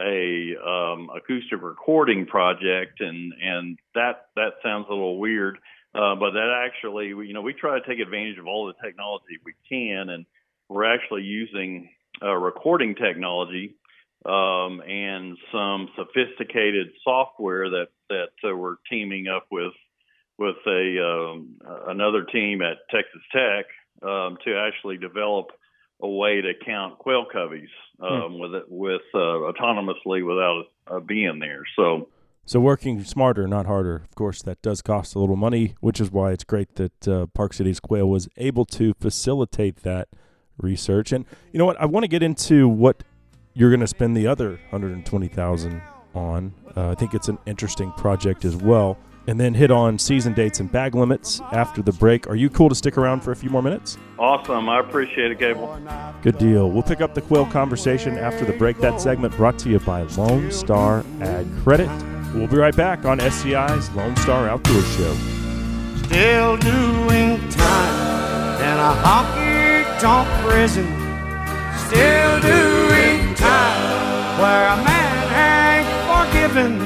[0.00, 3.00] a um, acoustic recording project.
[3.00, 5.58] And and that that sounds a little weird,
[5.94, 9.38] uh, but that actually, you know, we try to take advantage of all the technology
[9.44, 10.26] we can, and
[10.68, 11.90] we're actually using
[12.22, 13.74] uh, recording technology
[14.24, 19.72] um, and some sophisticated software that that uh, we're teaming up with
[20.38, 21.56] with a um,
[21.88, 23.66] another team at Texas Tech
[24.02, 25.48] um, to actually develop
[26.02, 27.68] a way to count quail coveys
[28.00, 31.62] um, with it with uh, autonomously without uh, being there.
[31.76, 32.08] So
[32.44, 33.96] So working smarter, not harder.
[33.96, 37.26] Of course, that does cost a little money, which is why it's great that uh,
[37.26, 40.08] Park Cities Quail was able to facilitate that
[40.58, 41.12] research.
[41.12, 41.80] And you know what?
[41.80, 43.04] I want to get into what
[43.54, 45.82] you're going to spend the other 120,000
[46.14, 46.54] on.
[46.76, 48.98] Uh, I think it's an interesting project as well.
[49.26, 52.28] And then hit on season dates and bag limits after the break.
[52.28, 53.96] Are you cool to stick around for a few more minutes?
[54.18, 54.68] awesome!
[54.68, 55.78] I appreciate it, Cable.
[56.22, 56.70] Good deal.
[56.70, 58.78] We'll pick up the quail conversation after the break.
[58.78, 61.88] That segment brought to you by Lone Star Ag Credit.
[62.34, 65.14] We'll be right back on SCI's Lone Star Outdoor Show.
[66.06, 70.86] Still doing time in a honky tonk prison.
[71.86, 76.81] Still doing time where a man ain't forgiven.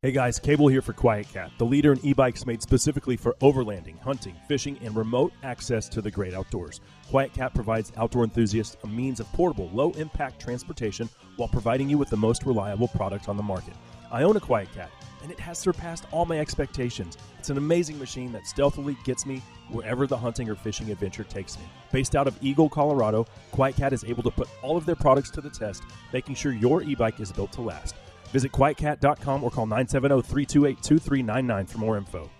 [0.00, 4.36] Hey guys, Cable here for QuietKat, the leader in e-bikes made specifically for overlanding, hunting,
[4.46, 6.80] fishing, and remote access to the great outdoors.
[7.10, 12.16] QuietKat provides outdoor enthusiasts a means of portable, low-impact transportation while providing you with the
[12.16, 13.74] most reliable product on the market.
[14.12, 14.90] I own a QuietKat,
[15.24, 17.18] and it has surpassed all my expectations.
[17.36, 21.58] It's an amazing machine that stealthily gets me wherever the hunting or fishing adventure takes
[21.58, 21.64] me.
[21.92, 25.40] Based out of Eagle, Colorado, QuietKat is able to put all of their products to
[25.40, 27.94] the test, making sure your e-bike is built to last.
[28.32, 32.30] Visit quietkat.com or call 970 328 2399 for more info.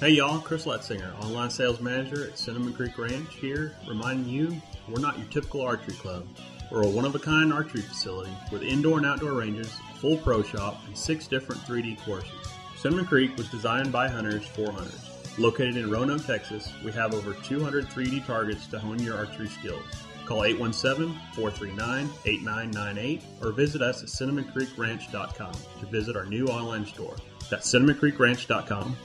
[0.00, 5.00] Hey y'all, Chris Letzinger, online sales manager at Cinnamon Creek Ranch here, reminding you we're
[5.00, 6.26] not your typical archery club.
[6.72, 10.42] We're a one of a kind archery facility with indoor and outdoor ranges, full pro
[10.42, 12.32] shop, and six different 3D courses.
[12.76, 15.11] Cinnamon Creek was designed by hunters for hunters.
[15.38, 19.82] Located in Roanoke, Texas, we have over 200 3D targets to hone your archery skills.
[20.26, 27.16] Call 817-439-8998 or visit us at cinnamoncreekranch.com to visit our new online store.
[27.50, 28.96] That's cinnamoncreekranch.com.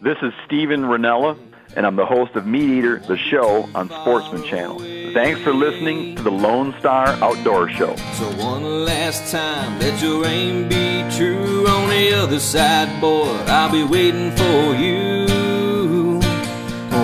[0.00, 1.36] This is Steven Rinella,
[1.74, 4.78] and I'm the host of MeatEater, the show on Sportsman Channel.
[5.12, 7.96] Thanks for listening to the Lone Star Outdoor Show.
[7.96, 11.66] So one last time, let your aim be true.
[11.66, 15.26] On the other side, boy, I'll be waiting for you.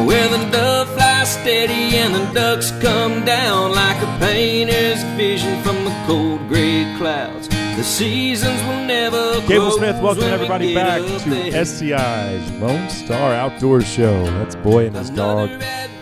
[0.06, 5.84] Where the dove flies steady and the ducks come down like a painter's vision from
[5.84, 7.48] the cold gray clouds.
[7.48, 11.66] The seasons will never Cable close Smith, welcome everybody back to ahead.
[11.68, 14.24] SCI's Lone Star Outdoor Show.
[14.24, 15.50] That's Boy and his dog,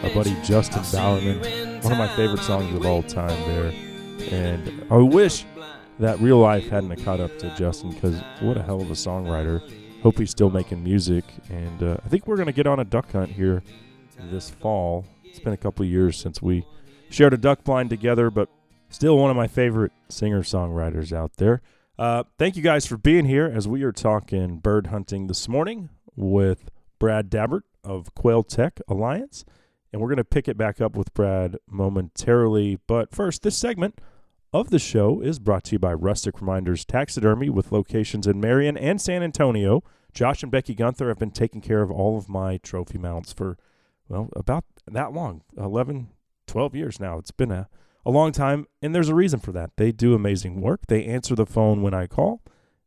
[0.03, 1.83] our buddy Justin Bowerman.
[1.83, 3.73] One of my favorite songs of all time there.
[4.31, 5.45] And I wish
[5.99, 9.61] that real life hadn't caught up to Justin because what a hell of a songwriter.
[10.03, 11.25] Hope he's still making music.
[11.51, 13.63] And uh, I think we're going to get on a duck hunt here
[14.29, 15.05] this fall.
[15.25, 16.67] It's been a couple years since we
[17.09, 18.49] shared a duck blind together, but
[18.89, 21.63] still one of my favorite singer songwriters out there.
[21.99, 25.91] Uh, thank you guys for being here as we are talking bird hunting this morning
[26.17, 29.45] with Brad Dabbert of Quail Tech Alliance.
[29.93, 32.79] And we're going to pick it back up with Brad momentarily.
[32.87, 34.01] But first, this segment
[34.53, 38.77] of the show is brought to you by Rustic Reminders Taxidermy with locations in Marion
[38.77, 39.83] and San Antonio.
[40.13, 43.59] Josh and Becky Gunther have been taking care of all of my trophy mounts for,
[44.11, 46.09] well, about that long 11,
[46.47, 47.17] 12 years now.
[47.19, 47.69] It's been a,
[48.05, 49.71] a long time, and there's a reason for that.
[49.77, 50.81] They do amazing work.
[50.89, 52.43] They answer the phone when I call.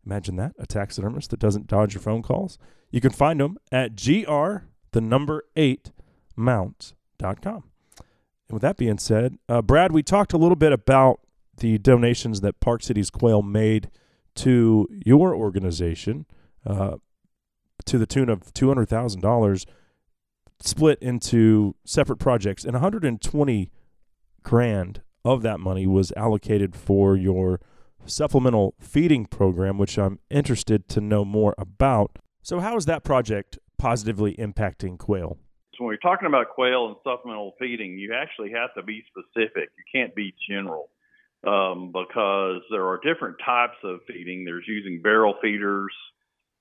[0.05, 2.57] Imagine that, a taxidermist that doesn't dodge your phone calls.
[2.91, 5.91] You can find them at gr, the number eight,
[6.35, 7.63] mount.com.
[8.49, 11.21] And with that being said, uh, Brad, we talked a little bit about
[11.57, 13.89] the donations that Park Cities Quail made
[14.35, 16.25] to your organization
[16.65, 16.97] uh,
[17.85, 19.65] to the tune of $200,000
[20.63, 23.71] split into separate projects and 120
[24.43, 27.59] grand of that money was allocated for your
[28.05, 32.17] supplemental feeding program which I'm interested to know more about.
[32.41, 35.37] So how is that project positively impacting quail?
[35.77, 39.69] So when you're talking about quail and supplemental feeding, you actually have to be specific.
[39.77, 40.89] You can't be general
[41.45, 44.45] um, because there are different types of feeding.
[44.45, 45.91] There's using barrel feeders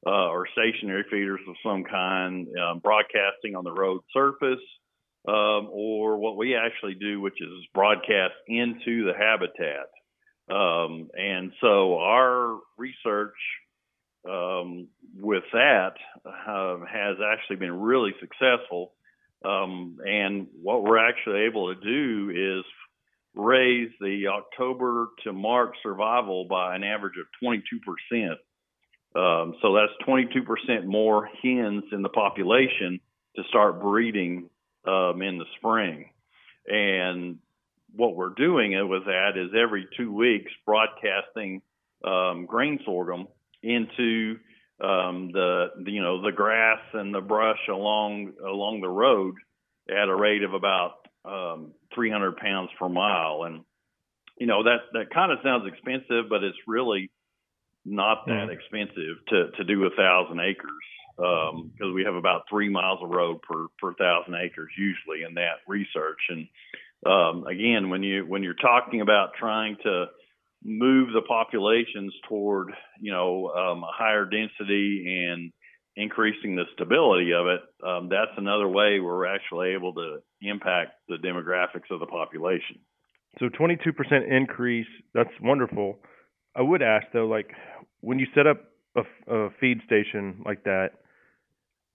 [0.06, 4.62] uh, or stationary feeders of some kind, um, broadcasting on the road surface,
[5.28, 9.88] um, or what we actually do, which is broadcast into the habitat.
[10.50, 13.36] Um, and so our research
[14.28, 15.94] um, with that
[16.26, 18.92] uh, has actually been really successful.
[19.44, 22.64] And what we're actually able to do is
[23.34, 28.34] raise the October to March survival by an average of 22%.
[29.14, 33.00] Um, so that's 22% more hens in the population
[33.36, 34.48] to start breeding
[34.86, 36.10] um, in the spring.
[36.66, 37.38] And
[37.94, 41.62] what we're doing with that is every two weeks broadcasting
[42.04, 43.28] um, grain sorghum
[43.62, 44.36] into
[44.82, 49.34] um, the, the, you know the grass and the brush along along the road
[49.88, 50.94] at a rate of about
[51.24, 53.62] um, 300 pounds per mile, and
[54.38, 57.10] you know that that kind of sounds expensive, but it's really
[57.84, 62.68] not that expensive to to do a thousand acres because um, we have about three
[62.68, 66.20] miles of road per per thousand acres usually in that research.
[66.28, 66.48] And
[67.04, 70.06] um, again, when you when you're talking about trying to
[70.64, 75.52] move the populations toward you know um, a higher density and
[75.96, 81.16] increasing the stability of it, um, that's another way we're actually able to impact the
[81.16, 82.78] demographics of the population.
[83.38, 83.76] So 22%
[84.30, 85.98] increase, that's wonderful.
[86.56, 87.50] I would ask though, like
[88.02, 88.58] when you set up
[88.94, 90.90] a, a feed station like that,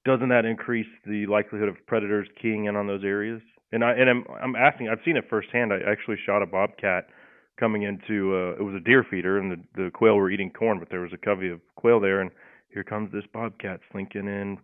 [0.06, 3.42] doesn't that increase the likelihood of predators keying in on those areas?
[3.72, 4.90] And I and I'm I'm asking.
[4.90, 5.74] I've seen it firsthand.
[5.74, 7.08] I actually shot a bobcat
[7.60, 10.80] coming into uh, it was a deer feeder, and the the quail were eating corn,
[10.80, 12.32] but there was a covey of quail there, and
[12.74, 14.58] here comes this bobcat slinking in.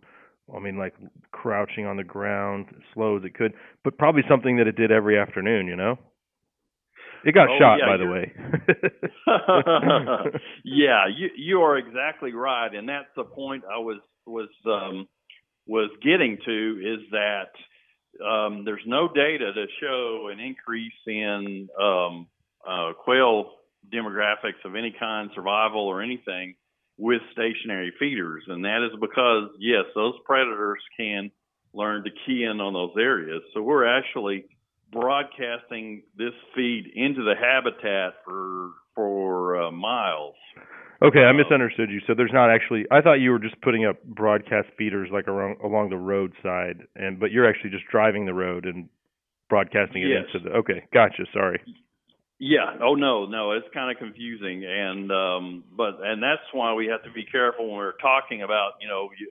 [0.54, 0.94] I mean, like
[1.32, 5.18] crouching on the ground, slow as it could, but probably something that it did every
[5.18, 5.98] afternoon, you know.
[7.24, 8.32] It got oh, shot, yeah, by the way.
[10.64, 15.08] yeah, you you are exactly right, and that's the point I was was um,
[15.66, 22.26] was getting to is that um, there's no data to show an increase in um,
[22.68, 23.52] uh, quail
[23.92, 26.54] demographics of any kind, survival or anything,
[26.98, 31.30] with stationary feeders, and that is because yes, those predators can
[31.72, 33.42] learn to key in on those areas.
[33.52, 34.44] So we're actually
[34.94, 40.36] broadcasting this feed into the habitat for for uh, miles.
[41.02, 42.00] Okay, I misunderstood you.
[42.06, 42.86] So there's not actually.
[42.90, 47.18] I thought you were just putting up broadcast feeders like along along the roadside, and
[47.18, 48.88] but you're actually just driving the road and
[49.50, 50.24] broadcasting it yes.
[50.32, 50.56] into the.
[50.56, 51.24] Okay, gotcha.
[51.32, 51.60] Sorry.
[52.38, 52.78] Yeah.
[52.82, 57.02] Oh no, no, it's kind of confusing, and um, but and that's why we have
[57.02, 59.30] to be careful when we're talking about you know you,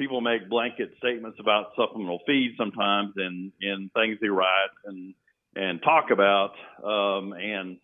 [0.00, 5.14] people make blanket statements about supplemental feed sometimes in in things they write and
[5.54, 7.76] and talk about um, and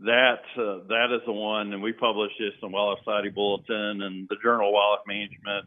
[0.00, 4.28] that uh, that is the one and we publish this in Wildlife Society Bulletin and
[4.28, 5.64] the Journal of Wildlife Management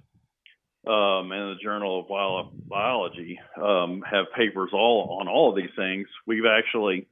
[0.86, 5.74] um, and the Journal of Wildlife Biology um, have papers all on all of these
[5.76, 6.08] things.
[6.28, 7.08] We've actually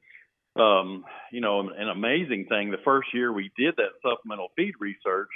[0.56, 2.70] um, you know, an amazing thing.
[2.70, 5.30] The first year we did that supplemental feed research,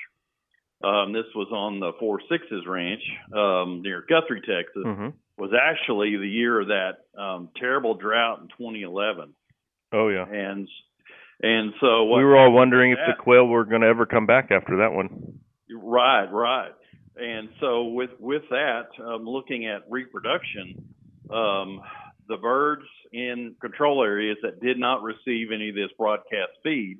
[0.83, 3.01] um, this was on the Four Sixes Ranch
[3.33, 4.83] um, near Guthrie, Texas.
[4.85, 5.09] Mm-hmm.
[5.37, 9.33] Was actually the year of that um, terrible drought in 2011.
[9.93, 10.67] Oh yeah, and
[11.41, 14.49] and so we were all wondering if the quail were going to ever come back
[14.51, 15.39] after that one.
[15.71, 16.71] Right, right.
[17.15, 20.93] And so with with that, um, looking at reproduction,
[21.31, 21.81] um,
[22.27, 26.99] the birds in control areas that did not receive any of this broadcast feed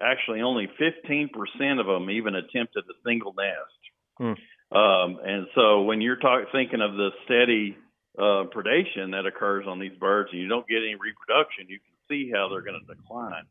[0.00, 3.80] actually only 15% of them even attempted a single nest.
[4.18, 4.76] Hmm.
[4.76, 7.76] Um, and so when you're talk, thinking of the steady
[8.18, 11.94] uh, predation that occurs on these birds and you don't get any reproduction, you can
[12.08, 13.44] see how they're going to decline.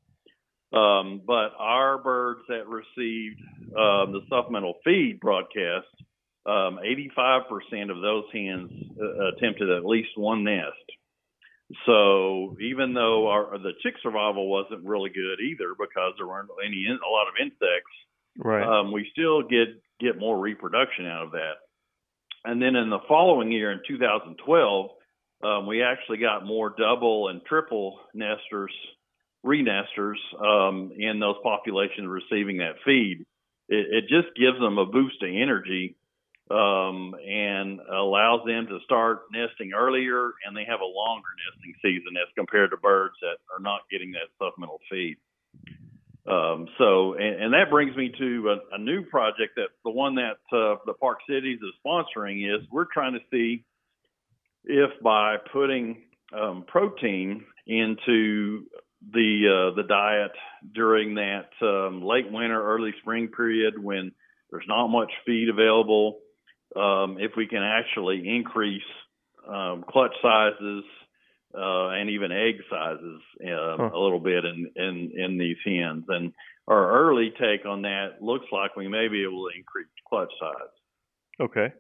[0.74, 3.40] Um, but our birds that received
[3.78, 5.88] um, the supplemental feed broadcast
[6.46, 8.70] um, 85% of those hens
[9.00, 10.76] uh, attempted at least one nest.
[11.86, 16.86] So even though our the chick survival wasn't really good either because there weren't any
[16.88, 17.92] a lot of insects,
[18.38, 18.64] Right.
[18.64, 21.54] um, we still get get more reproduction out of that.
[22.46, 24.90] And then in the following year, in 2012,
[25.44, 28.74] um, we actually got more double and triple nesters,
[29.46, 33.26] renesters um, in those populations receiving that feed.
[33.70, 35.96] It, it just gives them a boost of energy
[36.52, 42.18] um, and allows them to start nesting earlier, and they have a longer nesting season
[42.18, 45.18] as compared to birds that are not getting that supplemental feed.
[46.26, 50.16] Um, so, and, and that brings me to a, a new project that the one
[50.16, 53.66] that uh, the Park Cities is sponsoring is we're trying to see
[54.64, 58.66] if by putting um, protein into
[59.12, 60.32] the uh, the diet
[60.74, 64.12] during that um, late winter, early spring period when
[64.50, 66.20] there's not much feed available,
[66.76, 68.82] um, if we can actually increase
[69.48, 70.84] um, clutch sizes
[71.56, 73.90] uh, and even egg sizes uh, Huh.
[73.94, 76.06] a little bit in, in in these hens.
[76.08, 76.34] And
[76.68, 80.70] our early take on that looks like we may be able to increase clutch size.
[81.40, 81.74] Okay.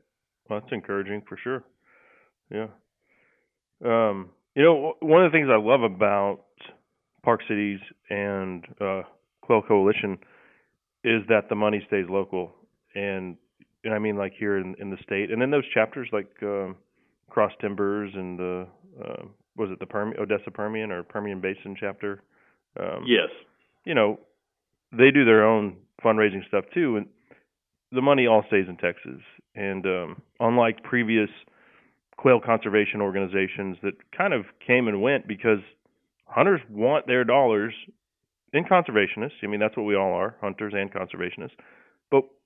[0.50, 1.64] Well, that's encouraging for sure.
[2.52, 2.68] Yeah.
[3.84, 6.41] Um, you know, one of the things I love about
[7.24, 7.80] Park Cities
[8.10, 9.04] and uh,
[9.41, 10.18] Quail Coalition
[11.04, 12.54] is that the money stays local,
[12.96, 13.38] and
[13.84, 16.76] and I mean like here in in the state, and then those chapters like um,
[17.30, 18.68] Cross Timbers and the
[19.04, 19.24] uh,
[19.56, 22.22] was it the Permi- Odessa Permian or Permian Basin chapter?
[22.80, 23.30] Um, Yes.
[23.86, 24.20] you know,
[24.92, 27.08] they do their own fundraising stuff too, and
[27.92, 29.22] the money all stays in Texas.
[29.56, 31.30] And um, unlike previous
[32.18, 35.60] quail conservation organizations that kind of came and went because
[36.26, 37.74] hunters want their dollars
[38.54, 39.34] and conservationists.
[39.44, 41.58] I mean, that's what we all are, hunters and conservationists.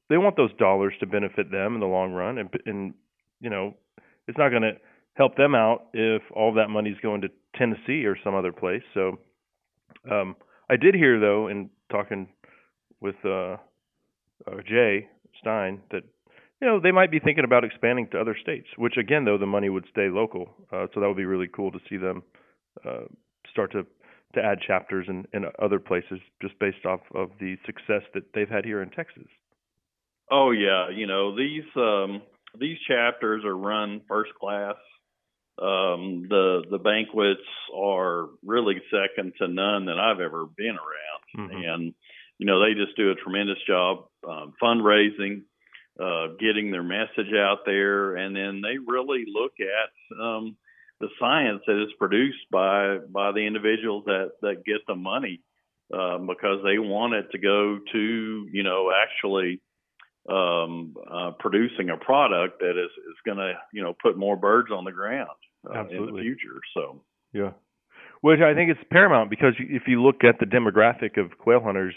[0.09, 2.93] They want those dollars to benefit them in the long run, and and
[3.39, 3.75] you know,
[4.27, 4.73] it's not going to
[5.13, 8.83] help them out if all that money's going to Tennessee or some other place.
[8.93, 9.19] So
[10.09, 10.35] um,
[10.69, 12.27] I did hear though in talking
[13.01, 13.57] with uh,
[14.47, 15.07] uh, Jay
[15.39, 16.03] Stein that
[16.61, 18.67] you know they might be thinking about expanding to other states.
[18.77, 21.71] Which again, though, the money would stay local, uh, so that would be really cool
[21.71, 22.23] to see them
[22.85, 23.05] uh,
[23.51, 23.85] start to
[24.35, 28.49] to add chapters in, in other places just based off of the success that they've
[28.49, 29.27] had here in Texas.
[30.31, 32.21] Oh yeah, you know these um,
[32.59, 34.75] these chapters are run first class.
[35.59, 41.93] Um, the the banquets are really second to none that I've ever been around, and
[42.37, 45.43] you know they just do a tremendous job um, fundraising,
[45.99, 50.57] uh, getting their message out there, and then they really look at um,
[50.99, 55.41] the science that is produced by by the individuals that that get the money
[55.93, 59.61] um, because they want it to go to you know actually
[60.27, 64.69] um, uh, producing a product that is is going to you know put more birds
[64.71, 65.29] on the ground
[65.69, 66.59] uh, in the future.
[66.73, 67.01] So
[67.33, 67.51] Yeah.
[68.21, 71.93] Which I think is paramount because if you look at the demographic of quail hunters,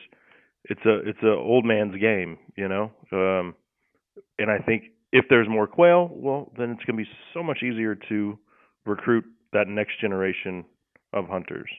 [0.65, 2.91] it's a it's a old man's game, you know.
[3.11, 3.55] Um,
[4.39, 7.63] and I think if there's more quail, well, then it's going to be so much
[7.63, 8.39] easier to
[8.85, 10.65] recruit that next generation
[11.13, 11.71] of hunters.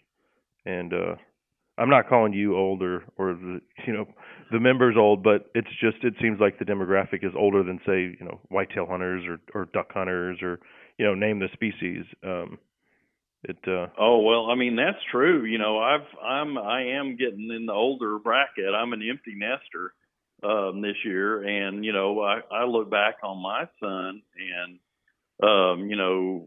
[0.65, 1.15] And uh,
[1.81, 4.05] I'm not calling you old or or the you know
[4.51, 8.15] the members old, but it's just it seems like the demographic is older than say
[8.19, 10.59] you know whitetail hunters or or duck hunters or
[10.97, 12.05] you know name the species.
[12.23, 12.59] Um,
[13.43, 15.45] it uh, Oh well, I mean that's true.
[15.45, 18.73] You know, I've I'm I am getting in the older bracket.
[18.75, 19.93] I'm an empty nester
[20.43, 24.79] um this year and you know, I I look back on my son and
[25.41, 26.45] um you know,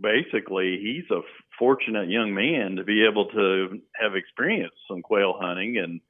[0.00, 1.20] basically he's a
[1.58, 6.00] fortunate young man to be able to have experienced some quail hunting and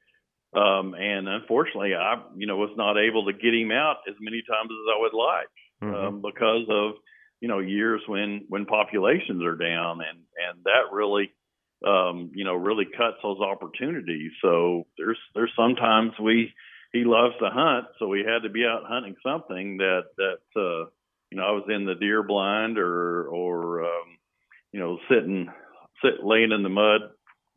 [0.53, 4.41] um and unfortunately I you know was not able to get him out as many
[4.41, 5.49] times as I would like
[5.81, 6.93] um, because of
[7.39, 11.31] you know years when when populations are down and and that really
[11.85, 14.31] um you know really cuts those opportunities.
[14.41, 16.53] So there's there's sometimes we
[16.93, 20.89] he loves to hunt so we had to be out hunting something that that uh
[21.31, 24.17] you know I was in the deer blind or or um
[24.71, 25.47] you know sitting
[26.03, 27.01] sit laying in the mud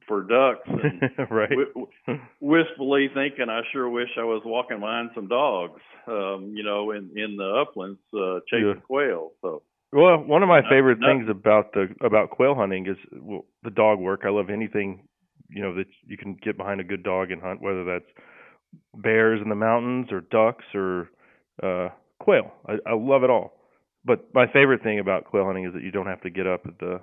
[0.09, 1.51] for ducks and right.
[1.51, 6.91] wi- wistfully thinking I sure wish I was walking behind some dogs um you know
[6.93, 8.81] in in the uplands uh chasing Yeah.
[8.87, 9.63] quail so
[9.93, 13.45] Well, one of my No- favorite no- things about the about quail hunting is well,
[13.63, 14.23] the dog work.
[14.25, 15.07] I love anything
[15.49, 18.11] you know that you can get behind a good dog and hunt, whether that's
[18.95, 21.11] bears in the mountains or ducks or
[21.63, 22.53] uh quail.
[22.67, 23.53] I, I love it all.
[24.05, 26.63] But my favorite thing about quail hunting is that you don't have to get up
[26.67, 27.01] at the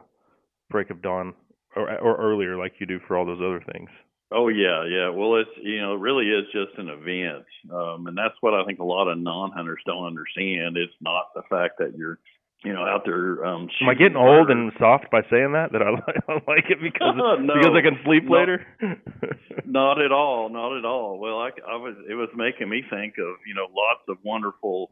[0.70, 1.34] break of dawn
[1.76, 3.90] or or earlier like you do for all those other things.
[4.32, 5.10] Oh yeah, yeah.
[5.10, 8.66] Well, it's you know, it really is just an event, um, and that's what I
[8.66, 10.76] think a lot of non-hunters don't understand.
[10.76, 12.20] It's not the fact that you're,
[12.66, 13.46] you know, out there.
[13.46, 15.72] Um, Am I getting old and soft by saying that?
[15.72, 18.68] That I like, I like it because No, because I can sleep later.
[19.66, 21.20] Not at all, not at all.
[21.20, 24.92] Well, I, I was it was making me think of you know lots of wonderful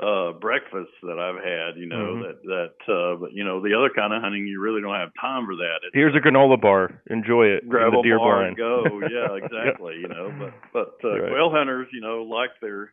[0.00, 1.80] uh breakfasts that I've had.
[1.80, 2.22] You know Mhm.
[2.22, 5.10] that that uh, but you know the other kind of hunting you really don't have
[5.20, 5.80] time for that.
[5.84, 7.02] It's Here's a granola bar.
[7.08, 7.68] Enjoy it.
[7.68, 8.48] grab a deer bar blind.
[8.48, 9.00] and go.
[9.08, 9.96] Yeah, exactly.
[9.96, 11.30] You know, but but uh, Right.
[11.30, 12.92] quail hunters, you know, like their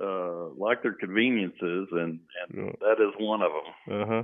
[0.00, 2.20] uh like their conveniences, and
[2.52, 4.00] and that is one of them.
[4.02, 4.22] Uh huh.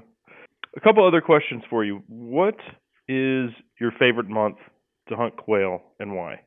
[0.76, 2.02] A couple other questions for you.
[2.08, 2.56] What
[3.08, 3.50] is
[3.80, 4.56] your favorite month
[5.08, 6.40] to hunt quail and why?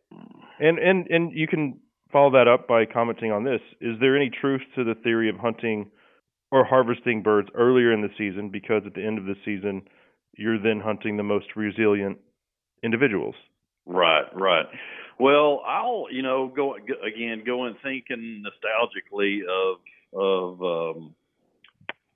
[0.59, 1.79] And and and you can
[2.15, 3.59] follow that up by commenting on this.
[3.81, 5.91] Is there any truth to the theory of hunting
[6.49, 9.81] or harvesting birds earlier in the season because at the end of the season
[10.37, 12.17] you're then hunting the most resilient
[12.83, 13.35] individuals?
[13.85, 14.65] Right, right.
[15.19, 19.77] Well, I'll you know go again go and thinking nostalgically of
[20.17, 21.15] of um,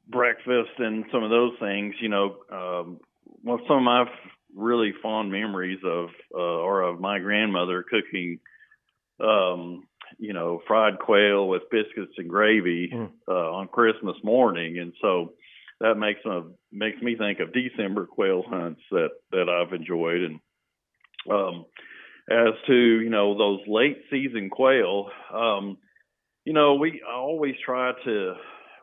[0.07, 1.95] breakfast and some of those things.
[1.99, 2.99] You know, um,
[3.43, 4.05] well, some of my
[4.55, 8.39] really fond memories of uh, or of my grandmother cooking,
[9.19, 12.91] um, you know, fried quail with biscuits and gravy
[13.27, 15.33] uh, on Christmas morning, and so
[15.79, 20.39] that makes a, makes me think of December quail hunts that that I've enjoyed and.
[21.29, 21.65] Um,
[22.31, 25.77] as to you know those late season quail, um,
[26.45, 28.33] you know we I always try to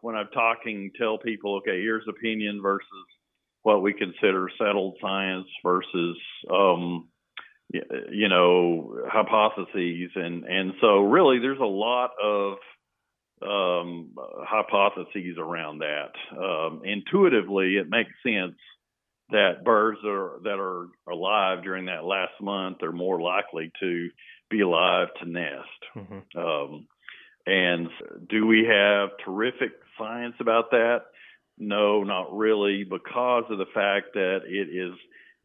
[0.01, 2.87] when I'm talking tell people okay here's opinion versus
[3.63, 6.17] what we consider settled science versus
[6.53, 7.09] um,
[7.73, 12.59] you know hypotheses and and so really there's a lot of
[13.43, 16.13] um, hypotheses around that.
[16.39, 18.57] Um, intuitively, it makes sense
[19.31, 24.09] that birds are that are alive during that last month are more likely to
[24.49, 25.69] be alive to nest.
[26.37, 26.87] Um,
[27.47, 27.89] and
[28.29, 31.03] do we have terrific science about that?
[31.59, 34.95] No, not really, because of the fact that it is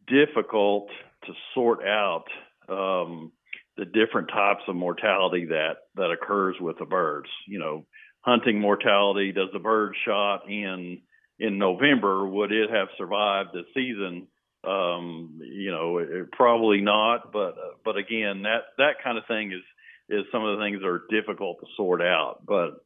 [0.07, 0.89] difficult
[1.25, 2.25] to sort out
[2.69, 3.31] um,
[3.77, 7.29] the different types of mortality that that occurs with the birds.
[7.47, 7.85] You know,
[8.21, 9.31] hunting mortality.
[9.31, 11.01] Does the bird shot in
[11.39, 14.27] in November would it have survived the season?
[14.63, 17.31] Um, you know, it, probably not.
[17.31, 19.63] But uh, but again, that that kind of thing is
[20.09, 22.45] is some of the things that are difficult to sort out.
[22.45, 22.83] But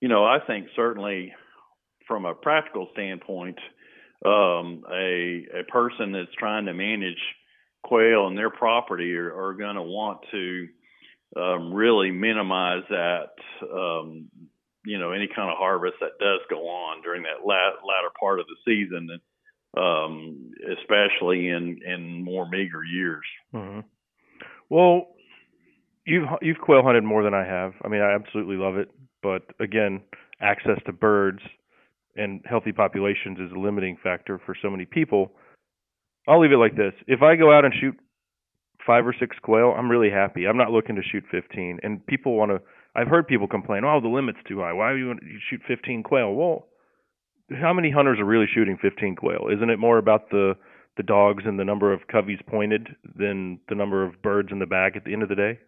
[0.00, 1.32] you know, I think certainly
[2.08, 3.58] from a practical standpoint,
[4.24, 7.22] um, a a person that's trying to manage
[7.82, 10.68] quail and their property are, are going to want to
[11.36, 13.30] um, really minimize that.
[13.62, 14.28] Um,
[14.84, 18.40] you know, any kind of harvest that does go on during that la- latter part
[18.40, 19.08] of the season,
[19.76, 23.24] um, especially in in more meager years.
[23.52, 23.80] hmm
[24.68, 25.08] Well,
[26.04, 27.74] you've you've quail hunted more than I have.
[27.84, 28.90] I mean, I absolutely love it,
[29.22, 30.00] but again,
[30.40, 31.40] access to birds
[32.16, 35.32] and healthy populations is a limiting factor for so many people.
[36.28, 37.96] I'll leave it like this: if I go out and shoot
[38.86, 40.46] five or six quail, I'm really happy.
[40.46, 41.80] I'm not looking to shoot 15.
[41.82, 42.60] And people want to.
[42.94, 44.72] I've heard people complain, "Oh, the limit's too high.
[44.72, 46.66] Why do you, you shoot 15 quail?" Well,
[47.60, 49.48] how many hunters are really shooting 15 quail?
[49.54, 50.56] Isn't it more about the
[50.98, 54.66] the dogs and the number of coveys pointed than the number of birds in the
[54.66, 55.58] bag at the end of the day?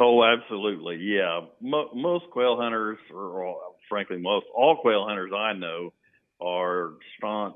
[0.00, 0.96] Oh, absolutely.
[0.96, 1.42] Yeah.
[1.60, 3.56] Mo- most quail hunters, or or
[3.88, 5.92] frankly, most all quail hunters I know
[6.40, 7.54] are staunch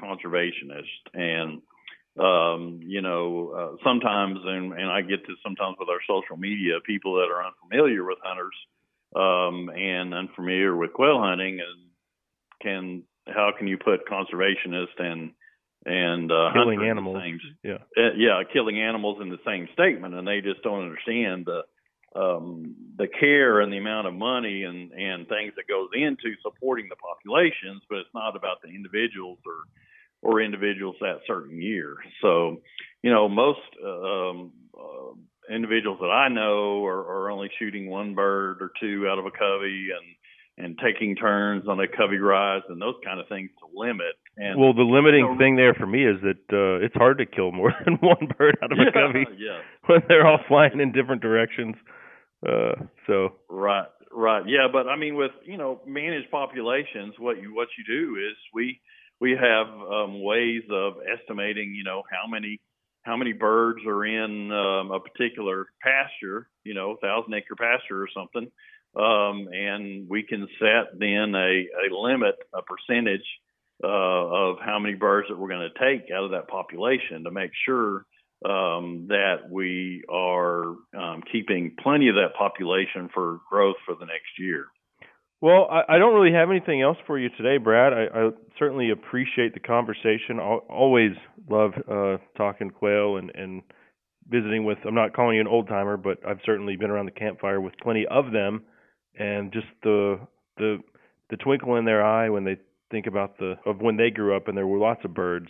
[0.00, 1.06] conservationists.
[1.14, 1.62] And,
[2.18, 6.80] um, you know, uh, sometimes, and, and I get this sometimes with our social media,
[6.84, 8.56] people that are unfamiliar with hunters
[9.14, 11.90] um, and unfamiliar with quail hunting and
[12.62, 15.32] can, how can you put conservationist and,
[15.86, 17.22] and uh, Killing animals.
[17.22, 17.78] same Yeah.
[17.96, 21.62] uh, yeah, killing animals in the same statement, and they just don't understand the
[22.14, 26.88] um, the care and the amount of money and and things that goes into supporting
[26.88, 27.82] the populations.
[27.88, 29.64] But it's not about the individuals or
[30.22, 31.96] or individuals that certain year.
[32.22, 32.60] So,
[33.02, 38.58] you know, most um, uh, individuals that I know are, are only shooting one bird
[38.60, 40.16] or two out of a covey and
[40.56, 44.14] and taking turns on a covey rise and those kind of things to limit.
[44.36, 47.50] And well, the limiting thing there for me is that uh, it's hard to kill
[47.50, 49.60] more than one bird out of a covey yeah.
[49.86, 51.76] when they're all flying in different directions.
[52.46, 52.72] Uh,
[53.06, 54.44] so Right, right.
[54.46, 58.36] Yeah, but I mean, with you know managed populations, what you what you do is
[58.54, 58.80] we
[59.20, 62.60] we have um, ways of estimating, you know, how many
[63.02, 68.08] how many birds are in um, a particular pasture, you know, thousand acre pasture or
[68.14, 68.50] something,
[68.96, 73.26] um, and we can set then a a limit, a percentage
[73.82, 77.30] uh, of how many birds that we're going to take out of that population to
[77.30, 78.04] make sure
[78.44, 84.38] um, that we are um, keeping plenty of that population for growth for the next
[84.38, 84.66] year.
[85.40, 87.92] Well, I, I don't really have anything else for you today, Brad.
[87.92, 90.38] I, I certainly appreciate the conversation.
[90.38, 91.12] I always
[91.48, 93.62] love uh, talking quail and, and
[94.28, 94.78] visiting with.
[94.86, 97.72] I'm not calling you an old timer, but I've certainly been around the campfire with
[97.82, 98.62] plenty of them,
[99.18, 100.20] and just the
[100.58, 100.78] the
[101.30, 102.56] the twinkle in their eye when they
[102.90, 105.46] think about the of when they grew up and there were lots of birds.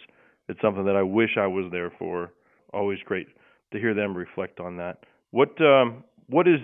[0.48, 2.32] It's something that I wish I was there for.
[2.72, 3.26] Always great
[3.72, 4.98] to hear them reflect on that.
[5.32, 6.60] What um, what is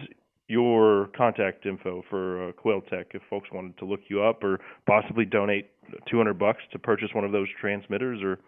[0.49, 4.61] your contact info for uh, Quail Tech if folks wanted to look you up or
[4.87, 5.71] possibly donate
[6.11, 8.39] 200 bucks to purchase one of those transmitters or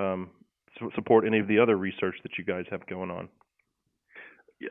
[0.00, 0.30] um,
[0.94, 3.28] support any of the other research that you guys have going on?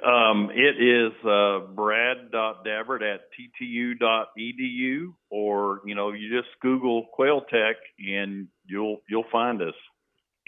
[0.03, 3.21] Um, it is uh, brad.dabbert at
[3.61, 9.75] ttu.edu, or you know, you just Google Quail Tech and you'll you'll find us.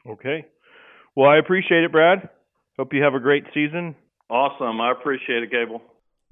[0.09, 0.45] Okay.
[1.15, 2.29] Well, I appreciate it, Brad.
[2.79, 3.95] Hope you have a great season.
[4.29, 4.81] Awesome.
[4.81, 5.81] I appreciate it, Cable.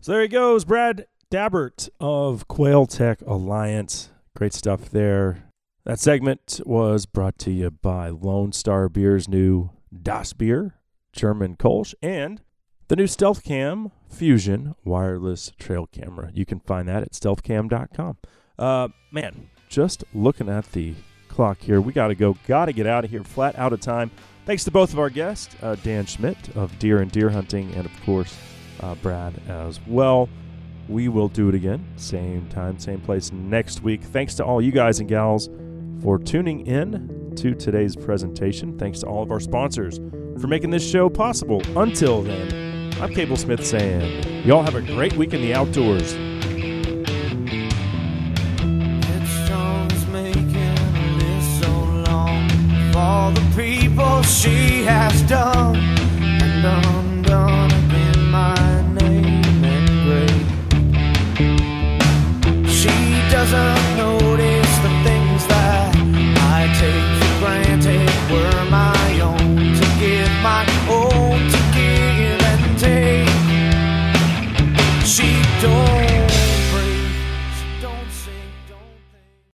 [0.02, 4.10] So there he goes, Brad Dabbert of Quail Tech Alliance.
[4.36, 5.50] Great stuff there.
[5.86, 9.70] That segment was brought to you by Lone Star Beer's new
[10.02, 10.76] Das Beer,
[11.14, 12.42] German Kolsch, and
[12.88, 16.32] the new Stealth Cam Fusion wireless trail camera.
[16.34, 18.18] You can find that at stealthcam.com.
[18.58, 20.94] Uh, man, just looking at the
[21.28, 22.38] clock here, we got to go.
[22.48, 23.24] Got to get out of here.
[23.24, 24.12] Flat out of time.
[24.46, 27.86] Thanks to both of our guests, uh, Dan Schmidt of Deer and Deer Hunting, and
[27.86, 28.38] of course,
[28.82, 30.30] uh, Brad as well.
[30.88, 34.04] We will do it again, same time, same place next week.
[34.04, 35.50] Thanks to all you guys and gals
[36.02, 38.78] for tuning in to today's presentation.
[38.78, 40.00] Thanks to all of our sponsors
[40.40, 41.62] for making this show possible.
[41.76, 46.16] Until then, I'm Cable Smith saying, y'all have a great week in the outdoors.
[54.46, 55.85] she has done.